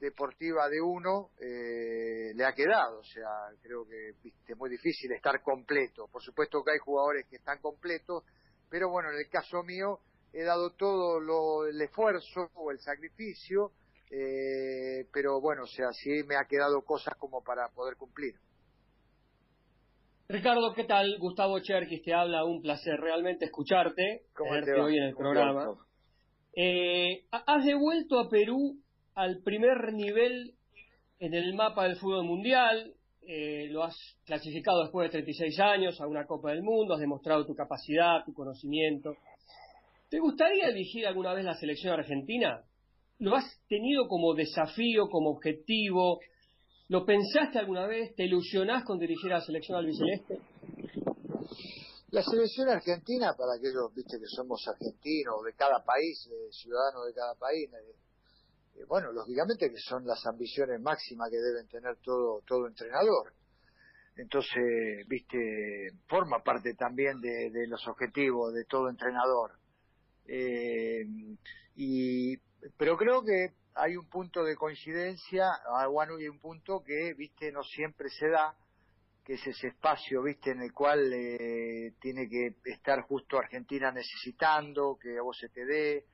deportiva 0.00 0.68
de 0.68 0.80
uno 0.80 1.30
eh, 1.40 2.32
le 2.34 2.44
ha 2.44 2.52
quedado. 2.52 3.00
O 3.00 3.04
sea, 3.04 3.28
creo 3.62 3.86
que 3.86 4.10
es 4.46 4.56
muy 4.56 4.70
difícil 4.70 5.12
estar 5.12 5.42
completo. 5.42 6.08
Por 6.10 6.22
supuesto 6.22 6.62
que 6.62 6.72
hay 6.72 6.78
jugadores 6.78 7.26
que 7.28 7.36
están 7.36 7.60
completos, 7.60 8.24
pero 8.68 8.90
bueno, 8.90 9.10
en 9.10 9.18
el 9.18 9.28
caso 9.30 9.62
mío 9.62 10.00
he 10.32 10.42
dado 10.42 10.70
todo 10.72 11.20
lo, 11.20 11.66
el 11.66 11.80
esfuerzo 11.80 12.50
o 12.54 12.70
el 12.70 12.78
sacrificio, 12.78 13.72
eh, 14.10 15.06
pero 15.12 15.40
bueno, 15.40 15.62
o 15.62 15.66
sea, 15.66 15.92
sí 15.92 16.22
me 16.26 16.36
ha 16.36 16.44
quedado 16.44 16.82
cosas 16.82 17.14
como 17.18 17.42
para 17.42 17.68
poder 17.74 17.96
cumplir. 17.96 18.34
Ricardo, 20.28 20.74
¿qué 20.74 20.84
tal? 20.84 21.18
Gustavo 21.20 21.60
Cherkis 21.60 22.02
te 22.02 22.12
habla, 22.12 22.44
un 22.44 22.60
placer 22.60 22.98
realmente 22.98 23.44
escucharte, 23.44 24.24
tenerte 24.36 24.74
hoy 24.74 24.98
en 24.98 25.04
el 25.04 25.14
programa. 25.14 25.76
Eh, 26.52 27.26
has 27.30 27.64
devuelto 27.64 28.18
a 28.18 28.28
Perú 28.28 28.80
al 29.16 29.42
primer 29.42 29.92
nivel 29.94 30.54
en 31.18 31.34
el 31.34 31.54
mapa 31.54 31.84
del 31.84 31.96
fútbol 31.96 32.24
mundial, 32.24 32.94
eh, 33.26 33.66
lo 33.70 33.82
has 33.82 33.96
clasificado 34.26 34.82
después 34.82 35.08
de 35.08 35.12
36 35.12 35.58
años 35.58 36.00
a 36.00 36.06
una 36.06 36.26
Copa 36.26 36.50
del 36.50 36.62
Mundo, 36.62 36.94
has 36.94 37.00
demostrado 37.00 37.46
tu 37.46 37.54
capacidad, 37.54 38.24
tu 38.26 38.34
conocimiento. 38.34 39.16
¿Te 40.10 40.20
gustaría 40.20 40.68
dirigir 40.68 41.06
alguna 41.06 41.32
vez 41.32 41.46
la 41.46 41.54
selección 41.54 41.94
argentina? 41.94 42.62
¿Lo 43.18 43.34
has 43.34 43.58
tenido 43.68 44.06
como 44.06 44.34
desafío, 44.34 45.08
como 45.08 45.30
objetivo? 45.30 46.20
¿Lo 46.88 47.06
pensaste 47.06 47.58
alguna 47.58 47.86
vez? 47.86 48.14
¿Te 48.14 48.24
ilusionás 48.24 48.84
con 48.84 48.98
dirigir 48.98 49.32
a 49.32 49.38
la 49.38 49.44
selección 49.44 49.78
albiceleste? 49.78 50.38
La 52.10 52.22
selección 52.22 52.68
argentina, 52.68 53.34
para 53.36 53.54
aquellos 53.58 53.92
viste 53.94 54.18
que 54.18 54.26
somos 54.26 54.62
argentinos, 54.68 55.42
de 55.42 55.54
cada 55.54 55.82
país, 55.82 56.28
eh, 56.30 56.52
ciudadanos 56.52 57.06
de 57.06 57.14
cada 57.14 57.34
país, 57.34 57.68
eh, 57.72 58.05
eh, 58.76 58.84
bueno, 58.86 59.12
lógicamente 59.12 59.70
que 59.70 59.78
son 59.78 60.06
las 60.06 60.24
ambiciones 60.26 60.80
máximas 60.80 61.30
que 61.30 61.38
deben 61.38 61.66
tener 61.68 61.96
todo, 61.96 62.42
todo 62.46 62.66
entrenador. 62.66 63.32
Entonces, 64.16 65.06
viste, 65.08 65.92
forma 66.08 66.42
parte 66.42 66.74
también 66.74 67.20
de, 67.20 67.66
los 67.68 67.86
objetivos 67.86 68.54
de 68.54 68.64
todo 68.64 68.88
entrenador. 68.88 69.52
Eh, 70.26 71.04
y, 71.76 72.36
pero 72.78 72.96
creo 72.96 73.22
que 73.22 73.52
hay 73.74 73.96
un 73.96 74.08
punto 74.08 74.42
de 74.42 74.56
coincidencia, 74.56 75.50
ah, 75.68 75.86
bueno, 75.86 76.18
y 76.18 76.28
un 76.28 76.40
punto 76.40 76.82
que, 76.82 77.12
viste, 77.12 77.52
no 77.52 77.62
siempre 77.62 78.08
se 78.08 78.28
da, 78.28 78.56
que 79.22 79.34
es 79.34 79.46
ese 79.46 79.68
espacio, 79.68 80.22
viste, 80.22 80.52
en 80.52 80.62
el 80.62 80.72
cual 80.72 81.12
eh, 81.12 81.92
tiene 82.00 82.26
que 82.28 82.54
estar 82.70 83.02
justo 83.02 83.38
Argentina 83.38 83.92
necesitando, 83.92 84.98
que 84.98 85.18
a 85.18 85.22
vos 85.22 85.36
se 85.38 85.50
te 85.50 85.66
dé, 85.66 86.06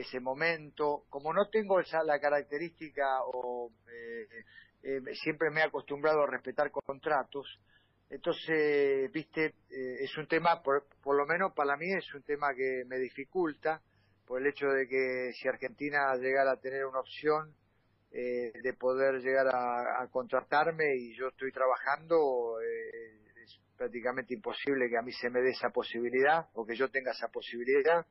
ese 0.00 0.20
momento. 0.20 1.04
Como 1.08 1.32
no 1.32 1.48
tengo 1.48 1.80
esa 1.80 2.02
la 2.04 2.20
característica 2.20 3.22
o 3.24 3.70
eh, 3.92 4.44
eh, 4.82 5.00
siempre 5.14 5.50
me 5.50 5.60
he 5.60 5.64
acostumbrado 5.64 6.22
a 6.22 6.30
respetar 6.30 6.70
contratos, 6.70 7.60
entonces, 8.10 9.12
viste, 9.12 9.54
eh, 9.68 9.96
es 10.00 10.16
un 10.16 10.26
tema, 10.26 10.62
por, 10.62 10.86
por 11.02 11.14
lo 11.14 11.26
menos 11.26 11.52
para 11.52 11.76
mí 11.76 11.92
es 11.92 12.14
un 12.14 12.22
tema 12.22 12.54
que 12.56 12.84
me 12.86 12.96
dificulta 12.96 13.82
por 14.26 14.40
el 14.40 14.46
hecho 14.46 14.66
de 14.66 14.88
que 14.88 15.32
si 15.34 15.46
Argentina 15.46 16.14
llegara 16.16 16.52
a 16.52 16.60
tener 16.60 16.86
una 16.86 17.00
opción 17.00 17.54
de 18.10 18.74
poder 18.78 19.20
llegar 19.20 19.46
a, 19.54 20.02
a, 20.02 20.08
contratarme 20.10 20.96
y 20.96 21.14
yo 21.14 21.28
estoy 21.28 21.52
trabajando, 21.52 22.58
es 22.60 23.60
prácticamente 23.76 24.32
imposible 24.32 24.88
que 24.88 24.96
a 24.96 25.02
mí 25.02 25.12
se 25.12 25.28
me 25.28 25.42
dé 25.42 25.50
esa 25.50 25.68
posibilidad 25.68 26.48
o 26.54 26.64
que 26.64 26.74
yo 26.74 26.88
tenga 26.88 27.12
esa 27.12 27.28
posibilidad 27.28 28.06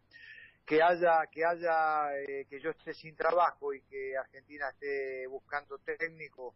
que 0.68 0.84
haya 0.84 1.26
que 1.32 1.46
haya 1.46 2.14
eh, 2.28 2.46
que 2.50 2.60
yo 2.60 2.72
esté 2.72 2.94
sin 2.94 3.16
trabajo 3.16 3.74
y 3.74 3.82
que 3.84 4.18
Argentina 4.18 4.70
esté 4.70 5.26
buscando 5.28 5.78
técnico 5.80 6.56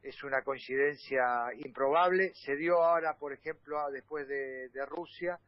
es 0.00 0.22
una 0.22 0.42
coincidencia 0.44 1.24
improbable. 1.56 2.32
Se 2.34 2.54
dio 2.54 2.80
ahora 2.80 3.16
por 3.18 3.32
ejemplo 3.32 3.76
después 3.90 4.28
de, 4.28 4.70
Rusia 4.86 5.40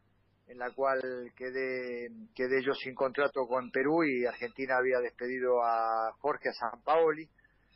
en 0.49 0.59
la 0.59 0.73
cual 0.73 1.01
quedé 1.37 2.11
quedé 2.35 2.61
yo 2.65 2.75
sin 2.75 2.97
contrato 2.97 3.47
con 3.47 3.71
Perú 3.71 4.03
y 4.03 4.27
Argentina 4.27 4.79
había 4.79 4.99
despedido 4.99 5.63
a 5.63 6.13
Jorge 6.19 6.49
a 6.49 6.53
San 6.53 6.83
Paoli. 6.83 7.31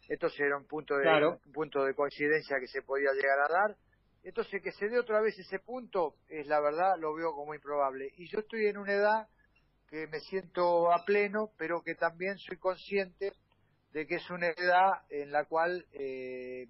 Entonces 0.08 0.40
era 0.40 0.56
un 0.58 0.66
punto 0.66 0.96
de 0.96 1.26
un 1.28 1.52
punto 1.52 1.84
de 1.84 1.94
coincidencia 1.94 2.58
que 2.58 2.66
se 2.66 2.82
podía 2.82 3.12
llegar 3.12 3.38
a 3.38 3.52
dar. 3.52 3.76
Entonces 4.24 4.60
que 4.60 4.72
se 4.72 4.88
dé 4.88 4.98
otra 4.98 5.20
vez 5.20 5.38
ese 5.38 5.60
punto 5.60 6.16
es 6.28 6.48
la 6.48 6.60
verdad 6.60 6.96
lo 6.98 7.14
veo 7.14 7.32
como 7.32 7.54
improbable. 7.54 8.10
Y 8.16 8.26
yo 8.26 8.40
estoy 8.40 8.66
en 8.66 8.78
una 8.78 8.92
edad 8.92 9.28
que 9.94 10.08
me 10.08 10.18
siento 10.18 10.90
a 10.90 11.04
pleno, 11.04 11.52
pero 11.56 11.80
que 11.84 11.94
también 11.94 12.36
soy 12.38 12.56
consciente 12.56 13.32
de 13.92 14.08
que 14.08 14.16
es 14.16 14.28
una 14.28 14.48
edad 14.48 15.02
en 15.08 15.30
la 15.30 15.44
cual 15.44 15.86
eh, 15.92 16.66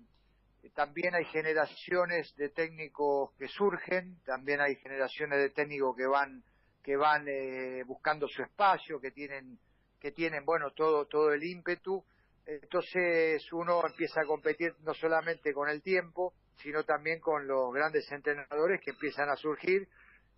también 0.75 1.15
hay 1.15 1.25
generaciones 1.25 2.37
de 2.37 2.51
técnicos 2.51 3.33
que 3.39 3.49
surgen, 3.49 4.21
también 4.27 4.61
hay 4.61 4.77
generaciones 4.77 5.39
de 5.39 5.49
técnicos 5.49 5.97
que 5.97 6.07
van 6.07 6.45
que 6.83 6.97
van 6.97 7.25
eh, 7.27 7.83
buscando 7.87 8.29
su 8.29 8.43
espacio, 8.43 9.01
que 9.01 9.11
tienen 9.11 9.59
que 10.01 10.13
tienen, 10.13 10.45
bueno, 10.45 10.73
todo, 10.73 11.07
todo 11.07 11.33
el 11.33 11.43
ímpetu. 11.43 12.05
Entonces 12.45 13.51
uno 13.55 13.81
empieza 13.87 14.21
a 14.21 14.27
competir 14.27 14.75
no 14.81 14.93
solamente 14.93 15.55
con 15.55 15.71
el 15.71 15.81
tiempo, 15.81 16.35
sino 16.59 16.85
también 16.85 17.21
con 17.21 17.47
los 17.47 17.73
grandes 17.73 18.05
entrenadores 18.13 18.83
que 18.85 18.91
empiezan 18.91 19.31
a 19.31 19.37
surgir 19.37 19.89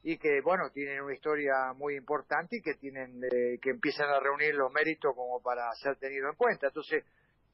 y 0.08 0.18
que, 0.18 0.40
bueno, 0.40 0.70
tienen 0.70 1.02
una 1.02 1.14
historia 1.14 1.72
muy 1.75 1.96
importante 1.96 2.58
y 2.58 2.62
que 2.62 2.75
tienen, 2.75 3.20
eh, 3.25 3.58
que 3.60 3.70
empiezan 3.70 4.08
a 4.08 4.20
reunir 4.20 4.54
los 4.54 4.72
méritos 4.72 5.12
como 5.16 5.42
para 5.42 5.68
ser 5.82 5.96
tenido 5.96 6.28
en 6.30 6.36
cuenta. 6.36 6.68
Entonces, 6.68 7.04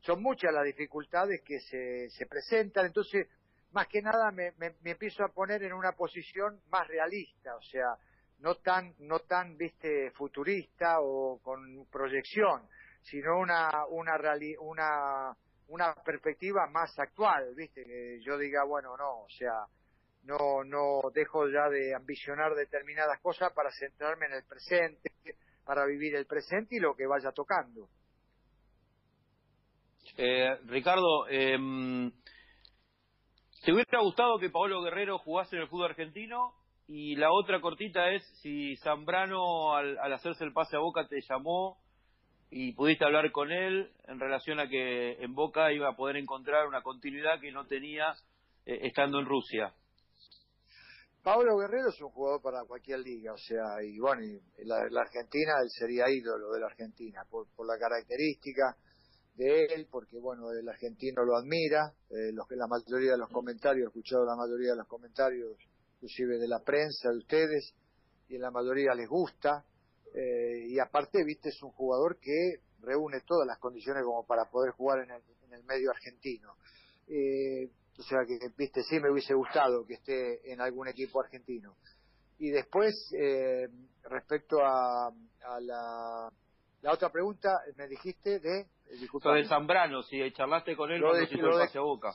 son 0.00 0.22
muchas 0.22 0.52
las 0.52 0.64
dificultades 0.64 1.40
que 1.46 1.60
se, 1.60 2.10
se 2.10 2.26
presentan. 2.26 2.84
Entonces, 2.84 3.26
más 3.70 3.86
que 3.88 4.02
nada 4.02 4.30
me, 4.32 4.52
me, 4.58 4.74
empiezo 4.84 5.24
a 5.24 5.28
poner 5.32 5.62
en 5.62 5.72
una 5.72 5.92
posición 5.92 6.60
más 6.68 6.86
realista, 6.88 7.56
o 7.56 7.62
sea, 7.62 7.96
no 8.40 8.56
tan, 8.56 8.94
no 8.98 9.20
tan, 9.20 9.56
viste, 9.56 10.10
futurista 10.10 11.00
o 11.00 11.40
con 11.42 11.86
proyección, 11.90 12.68
sino 13.00 13.38
una, 13.38 13.86
una, 13.88 14.20
una, 14.60 15.34
una 15.68 15.94
perspectiva 16.04 16.66
más 16.66 16.98
actual, 16.98 17.54
viste, 17.54 17.82
que 17.82 18.20
yo 18.20 18.36
diga, 18.36 18.64
bueno, 18.64 18.94
no, 18.98 19.22
o 19.22 19.28
sea, 19.30 19.64
no, 20.24 20.64
no 20.64 21.00
dejo 21.12 21.48
ya 21.48 21.68
de 21.68 21.94
ambicionar 21.94 22.54
determinadas 22.54 23.20
cosas 23.20 23.52
para 23.52 23.70
centrarme 23.70 24.26
en 24.26 24.34
el 24.34 24.44
presente, 24.44 25.10
para 25.64 25.84
vivir 25.86 26.14
el 26.14 26.26
presente 26.26 26.76
y 26.76 26.80
lo 26.80 26.94
que 26.94 27.06
vaya 27.06 27.32
tocando. 27.32 27.88
Eh, 30.16 30.56
Ricardo, 30.66 31.26
eh, 31.28 31.56
¿te 33.64 33.72
hubiera 33.72 34.00
gustado 34.00 34.38
que 34.38 34.50
Paolo 34.50 34.82
Guerrero 34.82 35.18
jugase 35.18 35.56
en 35.56 35.62
el 35.62 35.68
fútbol 35.68 35.90
argentino 35.90 36.54
y 36.86 37.16
la 37.16 37.32
otra 37.32 37.60
cortita 37.60 38.10
es 38.10 38.22
si 38.40 38.76
Zambrano 38.76 39.74
al, 39.74 39.98
hacerse 40.12 40.44
el 40.44 40.52
pase 40.52 40.76
a 40.76 40.80
Boca 40.80 41.06
te 41.08 41.20
llamó 41.22 41.78
y 42.50 42.72
pudiste 42.72 43.04
hablar 43.04 43.30
con 43.32 43.50
él 43.50 43.90
en 44.08 44.20
relación 44.20 44.60
a 44.60 44.68
que 44.68 45.12
en 45.22 45.34
Boca 45.34 45.72
iba 45.72 45.88
a 45.88 45.96
poder 45.96 46.16
encontrar 46.16 46.66
una 46.66 46.82
continuidad 46.82 47.40
que 47.40 47.50
no 47.50 47.66
tenía 47.66 48.12
eh, 48.66 48.80
estando 48.82 49.20
en 49.20 49.26
Rusia. 49.26 49.72
Pablo 51.22 51.56
Guerrero 51.56 51.90
es 51.90 52.00
un 52.00 52.10
jugador 52.10 52.42
para 52.42 52.64
cualquier 52.64 52.98
liga, 52.98 53.32
o 53.32 53.38
sea, 53.38 53.82
y 53.82 53.98
bueno, 53.98 54.22
la, 54.64 55.00
Argentina, 55.00 55.52
él 55.62 55.70
sería 55.70 56.10
ídolo 56.10 56.50
de 56.50 56.60
la 56.60 56.66
Argentina, 56.66 57.24
por, 57.30 57.46
por 57.54 57.66
la 57.66 57.78
característica 57.78 58.76
de 59.36 59.66
él, 59.66 59.86
porque 59.90 60.18
bueno, 60.18 60.50
el 60.50 60.68
argentino 60.68 61.24
lo 61.24 61.36
admira, 61.36 61.94
eh, 62.10 62.32
los 62.32 62.46
que 62.48 62.56
la 62.56 62.66
mayoría 62.66 63.12
de 63.12 63.18
los 63.18 63.30
comentarios, 63.30 63.84
he 63.84 63.88
escuchado 63.88 64.24
la 64.24 64.34
mayoría 64.34 64.72
de 64.72 64.78
los 64.78 64.88
comentarios 64.88 65.56
inclusive 65.94 66.38
de 66.38 66.48
la 66.48 66.58
prensa, 66.58 67.10
de 67.10 67.18
ustedes, 67.18 67.74
y 68.28 68.34
en 68.34 68.42
la 68.42 68.50
mayoría 68.50 68.92
les 68.92 69.08
gusta. 69.08 69.64
Eh, 70.12 70.66
y 70.66 70.78
aparte, 70.80 71.22
viste, 71.24 71.50
es 71.50 71.62
un 71.62 71.70
jugador 71.70 72.18
que 72.18 72.56
reúne 72.80 73.20
todas 73.24 73.46
las 73.46 73.58
condiciones 73.58 74.02
como 74.04 74.26
para 74.26 74.50
poder 74.50 74.72
jugar 74.72 75.04
en 75.04 75.12
el, 75.12 75.22
en 75.46 75.52
el 75.52 75.64
medio 75.64 75.90
argentino. 75.90 76.56
Eh, 77.06 77.70
o 77.98 78.02
sea 78.02 78.20
que, 78.26 78.38
viste, 78.56 78.82
sí 78.82 78.98
me 79.00 79.10
hubiese 79.10 79.34
gustado 79.34 79.86
que 79.86 79.94
esté 79.94 80.52
en 80.52 80.60
algún 80.60 80.88
equipo 80.88 81.20
argentino. 81.20 81.76
Y 82.38 82.50
después, 82.50 82.94
eh, 83.16 83.68
respecto 84.04 84.60
a, 84.64 85.08
a 85.08 85.60
la, 85.60 86.28
la, 86.82 86.92
otra 86.92 87.10
pregunta, 87.10 87.60
me 87.76 87.86
dijiste 87.86 88.40
de... 88.40 88.66
Lo 89.22 89.32
de 89.32 89.46
Zambrano, 89.46 90.02
si 90.02 90.18
charlaste 90.32 90.76
con 90.76 90.90
él 90.90 91.00
lo 91.00 91.14
de, 91.14 91.26
se 91.68 91.78
Boca. 91.78 92.12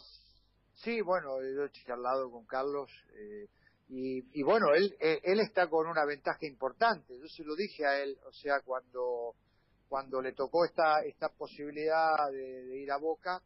Sí, 0.74 1.02
bueno, 1.02 1.42
yo 1.42 1.64
he 1.64 1.72
charlado 1.72 2.30
con 2.30 2.46
Carlos. 2.46 2.92
Eh, 3.16 3.48
y, 3.90 4.44
bueno, 4.44 4.74
él, 4.74 4.96
eh, 5.00 5.22
él 5.24 5.40
está 5.40 5.68
con 5.70 5.88
una 5.88 6.06
ventaja 6.06 6.46
importante. 6.46 7.18
Yo 7.18 7.28
se 7.28 7.44
lo 7.44 7.56
dije 7.56 7.86
a 7.86 8.02
él, 8.02 8.18
o 8.26 8.32
sea, 8.34 8.60
cuando, 8.66 9.34
cuando 9.88 10.22
le 10.22 10.34
tocó 10.34 10.66
esta, 10.66 11.02
esta 11.06 11.30
posibilidad 11.30 12.30
de, 12.32 12.80
ir 12.80 12.92
a 12.92 12.98
Boca, 12.98 13.42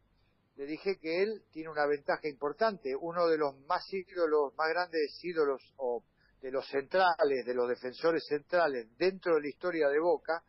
le 0.56 0.66
dije 0.66 0.98
que 0.98 1.22
él 1.22 1.42
tiene 1.50 1.70
una 1.70 1.86
ventaja 1.86 2.28
importante. 2.28 2.94
Uno 2.94 3.26
de 3.26 3.38
los 3.38 3.58
más 3.66 3.84
ídolos, 3.92 4.54
más 4.56 4.68
grandes 4.68 5.18
ídolos 5.22 5.62
o 5.76 6.04
de 6.40 6.50
los 6.50 6.66
centrales, 6.68 7.46
de 7.46 7.54
los 7.54 7.68
defensores 7.68 8.24
centrales 8.28 8.86
dentro 8.98 9.36
de 9.36 9.42
la 9.42 9.48
historia 9.48 9.88
de 9.88 10.00
Boca, 10.00 10.42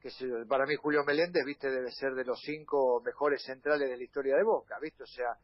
que 0.00 0.10
para 0.48 0.66
mí 0.66 0.74
Julio 0.76 1.04
Meléndez, 1.04 1.44
viste, 1.44 1.70
debe 1.70 1.90
ser 1.92 2.12
de 2.14 2.24
los 2.24 2.40
cinco 2.40 3.00
mejores 3.04 3.42
centrales 3.42 3.88
de 3.88 3.96
la 3.96 4.02
historia 4.02 4.36
de 4.36 4.42
Boca, 4.42 4.78
viste, 4.80 5.04
o 5.04 5.06
sea, 5.06 5.38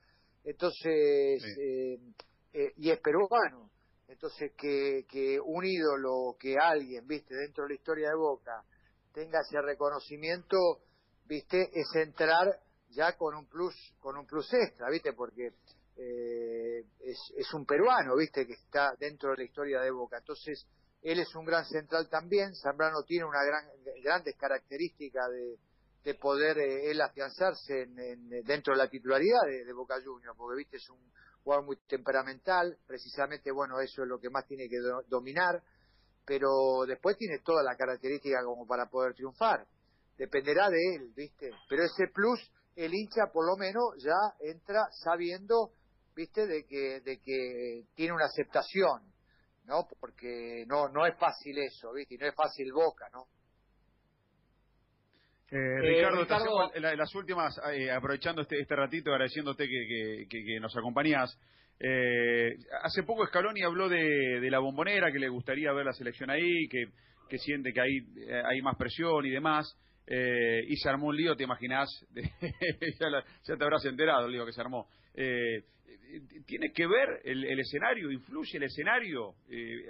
entonces, 0.45 1.43
eh, 1.59 1.99
eh, 2.53 2.73
y 2.77 2.91
es 2.91 3.01
peruano, 3.01 3.71
entonces, 4.09 4.53
que, 4.57 5.07
que 5.09 5.39
un 5.39 5.65
ídolo, 5.65 6.37
que 6.39 6.57
alguien, 6.61 7.07
viste, 7.07 7.35
dentro 7.37 7.65
de 7.65 7.69
la 7.71 7.75
historia 7.75 8.09
de 8.09 8.17
Boca, 8.17 8.65
tenga 9.13 9.41
ese 9.41 9.61
reconocimiento, 9.63 10.57
viste, 11.27 11.71
es 11.73 11.95
entrar 11.95 12.49
ya 12.91 13.17
con 13.17 13.35
un 13.35 13.47
plus, 13.47 13.75
con 14.01 14.17
un 14.17 14.27
plus 14.27 14.53
extra, 14.53 14.89
viste, 14.91 15.13
porque 15.13 15.53
eh, 15.97 16.85
es, 17.01 17.19
es 17.37 17.55
un 17.55 17.65
peruano, 17.67 18.17
viste, 18.17 18.47
que 18.47 18.55
está 18.55 18.95
dentro 18.99 19.31
de 19.31 19.39
la 19.39 19.45
historia 19.45 19.81
de 19.81 19.91
Boca. 19.91 20.19
Entonces, 20.19 20.67
él 21.03 21.21
es 21.21 21.35
un 21.35 21.45
gran 21.45 21.65
central 21.65 22.09
también, 22.09 22.55
Zambrano 22.55 23.03
tiene 23.05 23.25
una 23.25 23.45
gran, 23.45 23.65
grandes 24.03 24.37
características 24.37 25.31
de, 25.31 25.59
de 26.05 26.15
poder 26.15 26.59
eh, 26.59 26.91
él 26.91 27.01
afianzarse 27.01 27.83
en, 27.83 28.29
dentro 28.45 28.75
de 28.75 28.79
la 28.79 28.89
titularidad 28.89 29.43
de, 29.47 29.65
de 29.65 29.73
Boca 29.73 29.97
Juniors, 30.05 30.37
porque 30.37 30.59
viste, 30.59 30.77
es 30.79 30.89
un 30.91 31.01
jugador 31.45 31.65
muy 31.65 31.77
temperamental, 31.87 32.77
precisamente, 32.87 33.51
bueno, 33.53 33.81
eso 33.81 34.03
es 34.03 34.09
lo 34.09 34.19
que 34.19 34.29
más 34.29 34.47
tiene 34.47 34.69
que 34.69 34.79
dominar, 35.09 35.63
pero 36.27 36.85
después 36.87 37.17
tiene 37.17 37.39
toda 37.39 37.63
la 37.63 37.75
característica 37.75 38.45
como 38.45 38.67
para 38.67 38.87
poder 38.87 39.15
triunfar. 39.15 39.67
Dependerá 40.19 40.69
de 40.69 40.97
él, 40.97 41.13
¿viste? 41.17 41.51
Pero 41.71 41.85
ese 41.85 42.09
plus, 42.13 42.39
el 42.79 42.95
hincha 42.95 43.27
por 43.33 43.45
lo 43.45 43.57
menos 43.57 43.97
ya 43.99 44.15
entra 44.41 44.87
sabiendo, 44.93 45.73
¿viste? 46.15 46.47
De 46.47 46.65
que, 46.65 47.01
de 47.01 47.19
que 47.19 47.83
tiene 47.95 48.13
una 48.13 48.27
aceptación, 48.27 49.03
¿no? 49.65 49.89
Porque 49.99 50.65
no, 50.69 50.89
no 50.89 51.05
es 51.05 51.17
fácil 51.19 51.59
eso, 51.59 51.93
¿viste? 51.93 52.15
Y 52.15 52.19
no 52.19 52.27
es 52.27 52.35
fácil 52.37 52.73
Boca, 52.73 53.07
¿no? 53.13 53.25
Eh, 55.51 55.57
eh, 55.57 55.81
Ricardo, 55.81 56.71
las 56.75 57.15
últimas, 57.15 57.59
eh, 57.73 57.91
aprovechando 57.91 58.43
este, 58.43 58.61
este 58.61 58.77
ratito, 58.77 59.11
agradeciéndote 59.11 59.67
que, 59.67 60.27
que, 60.29 60.61
nos 60.61 60.77
acompañás. 60.77 61.37
hace 62.83 63.03
poco 63.03 63.27
Scaloni 63.27 63.63
habló 63.63 63.89
de, 63.89 64.47
la 64.51 64.61
bombonera, 64.61 65.11
que 65.11 65.19
le 65.19 65.29
gustaría 65.29 65.73
ver 65.73 65.87
la 65.87 65.93
selección 65.93 66.31
ahí, 66.31 66.69
que, 66.69 66.91
que 67.29 67.39
siente 67.39 67.73
que 67.73 67.81
hay, 67.81 67.99
hay 68.45 68.63
más 68.63 68.77
presión 68.77 69.27
y 69.27 69.31
demás. 69.31 69.77
Y 70.11 70.77
se 70.77 70.89
armó 70.89 71.09
un 71.09 71.17
lío, 71.17 71.37
te 71.37 71.45
imaginás, 71.45 71.89
ya, 72.15 73.57
te 73.57 73.65
habrás 73.65 73.85
enterado 73.85 74.27
el 74.27 74.33
lío 74.33 74.47
que 74.47 74.53
se 74.53 74.61
armó. 74.61 74.89
¿Tiene 75.15 76.73
que 76.73 76.87
ver 76.87 77.21
el, 77.25 77.61
escenario? 77.61 78.11
¿Influye 78.11 78.57
el 78.57 78.63
escenario? 78.65 79.35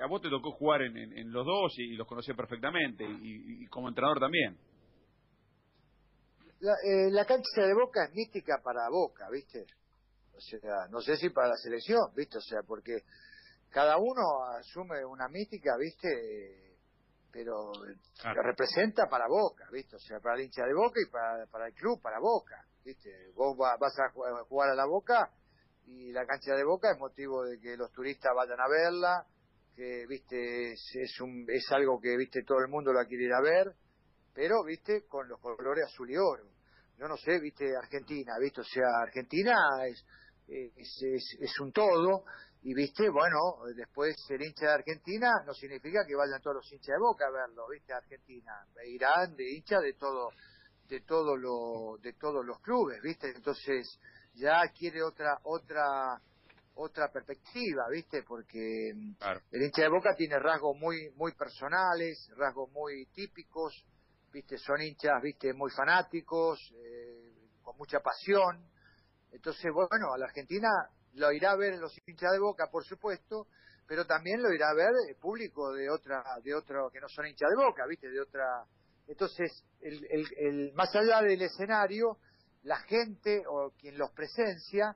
a 0.03 0.07
vos 0.09 0.21
te 0.21 0.29
tocó 0.29 0.51
jugar 0.53 0.83
en, 0.83 1.33
los 1.33 1.47
dos 1.47 1.73
y, 1.79 1.95
los 1.95 2.07
conocés 2.07 2.35
perfectamente, 2.35 3.05
y 3.05 3.67
como 3.67 3.89
entrenador 3.89 4.19
también. 4.19 4.59
La, 6.61 6.73
eh, 6.73 7.11
la 7.13 7.25
cancha 7.25 7.63
de 7.63 7.73
Boca 7.73 8.05
es 8.05 8.15
mística 8.15 8.61
para 8.63 8.89
Boca, 8.91 9.29
¿viste? 9.31 9.65
O 10.35 10.41
sea, 10.41 10.89
no 10.91 11.01
sé 11.01 11.17
si 11.17 11.31
para 11.31 11.49
la 11.49 11.57
selección, 11.57 12.13
¿viste? 12.17 12.39
O 12.39 12.41
sea, 12.41 12.63
porque 12.67 13.03
cada 13.71 13.97
uno 13.97 14.23
asume 14.59 15.05
una 15.05 15.29
mística, 15.29 15.77
¿viste? 15.79 16.68
Pero 17.31 17.73
representa 18.43 19.07
para 19.09 19.27
Boca, 19.29 19.69
¿viste? 19.71 19.97
O 19.97 19.99
sea, 19.99 20.19
para 20.21 20.37
el 20.37 20.47
hincha 20.47 20.65
de 20.65 20.75
Boca 20.75 21.01
y 21.01 21.11
para, 21.11 21.47
para 21.47 21.67
el 21.69 21.75
club, 21.75 22.01
para 22.01 22.19
Boca, 22.19 22.65
¿viste? 22.85 23.11
Vos 23.35 23.57
vas 23.57 23.99
a 23.99 24.11
jugar 24.45 24.71
a 24.71 24.75
la 24.75 24.87
Boca 24.87 25.31
y 25.87 26.11
la 26.13 26.27
cancha 26.27 26.55
de 26.55 26.65
Boca 26.65 26.91
es 26.91 26.99
motivo 26.99 27.45
de 27.45 27.61
que 27.61 27.77
los 27.77 27.93
turistas 27.93 28.33
vayan 28.35 28.61
a 28.61 28.69
verla, 28.69 29.27
que, 29.77 30.07
¿viste? 30.09 30.73
Es, 30.73 30.91
es, 30.95 31.21
un, 31.21 31.45
es 31.49 31.71
algo 31.73 32.01
que, 32.01 32.17
¿viste? 32.17 32.43
Todo 32.45 32.59
el 32.61 32.69
mundo 32.69 32.93
la 32.93 33.05
quiere 33.05 33.25
ir 33.25 33.33
a 33.33 33.41
ver 33.41 33.75
pero, 34.39 34.63
viste, 34.63 35.05
con 35.09 35.27
los 35.29 35.41
colores 35.41 35.87
azul 35.87 36.09
y 36.13 36.17
oro. 36.17 36.45
Yo 36.97 37.09
no 37.09 37.17
sé, 37.17 37.41
viste, 37.41 37.77
Argentina, 37.77 38.35
viste, 38.41 38.61
o 38.61 38.65
sea, 38.65 38.85
Argentina 39.03 39.53
es, 39.85 40.07
es, 40.47 41.03
es, 41.41 41.59
un 41.59 41.73
todo, 41.73 42.25
y 42.69 42.75
viste, 42.75 43.09
bueno, 43.09 43.65
después 43.75 44.15
ser 44.27 44.43
hincha 44.43 44.67
de 44.67 44.73
Argentina 44.73 45.43
no 45.47 45.55
significa 45.55 46.05
que 46.07 46.15
vayan 46.15 46.43
todos 46.43 46.57
los 46.57 46.71
hinchas 46.71 46.97
de 46.97 46.99
Boca 46.99 47.25
a 47.27 47.31
verlo, 47.31 47.67
viste, 47.67 47.95
Argentina, 47.95 48.53
irán 48.85 49.35
de 49.37 49.57
hincha 49.57 49.81
de 49.81 49.95
todo, 49.95 50.33
de 50.87 51.01
todo 51.01 51.35
lo, 51.35 51.97
de 52.03 52.13
todos 52.13 52.45
los 52.45 52.61
clubes, 52.61 53.01
viste, 53.01 53.31
entonces 53.35 53.99
ya 54.35 54.61
quiere 54.79 55.03
otra, 55.03 55.39
otra, 55.45 56.21
otra 56.75 57.11
perspectiva, 57.11 57.89
¿viste? 57.91 58.23
Porque 58.23 58.91
el 58.91 59.63
hincha 59.63 59.81
de 59.81 59.89
Boca 59.89 60.15
tiene 60.15 60.39
rasgos 60.39 60.77
muy 60.77 61.11
muy 61.17 61.33
personales, 61.33 62.31
rasgos 62.37 62.71
muy 62.73 63.07
típicos, 63.15 63.83
viste, 64.31 64.59
son 64.59 64.83
hinchas, 64.83 65.23
viste, 65.23 65.55
muy 65.55 65.71
fanáticos, 65.71 66.61
eh, 66.77 67.33
con 67.63 67.79
mucha 67.79 68.01
pasión. 68.01 68.63
Entonces, 69.33 69.73
bueno, 69.73 70.13
a 70.13 70.19
la 70.19 70.27
Argentina 70.27 70.69
lo 71.19 71.33
irá 71.33 71.53
a 71.53 71.57
ver 71.57 71.79
los 71.79 71.97
hinchas 72.07 72.33
de 72.33 72.39
Boca, 72.39 72.69
por 72.71 72.85
supuesto, 72.85 73.47
pero 73.87 74.07
también 74.07 74.43
lo 74.43 74.53
irá 74.53 74.71
a 74.71 74.75
ver 74.75 74.91
el 75.09 75.17
público 75.17 75.73
de 75.73 75.91
otra, 75.91 76.23
de 76.43 76.55
otro, 76.55 76.91
que 76.91 77.01
no 77.01 77.09
son 77.09 77.27
hinchas 77.27 77.49
de 77.51 77.57
Boca, 77.57 77.87
viste, 77.89 78.11
de 78.11 78.21
otra, 78.21 78.65
Entonces, 79.07 79.65
el, 79.81 80.73
más 80.75 80.95
allá 80.95 81.23
del 81.23 81.41
escenario, 81.43 82.19
la 82.65 82.79
gente 82.81 83.43
o 83.49 83.73
quien 83.79 83.97
los 83.97 84.11
presencia 84.13 84.95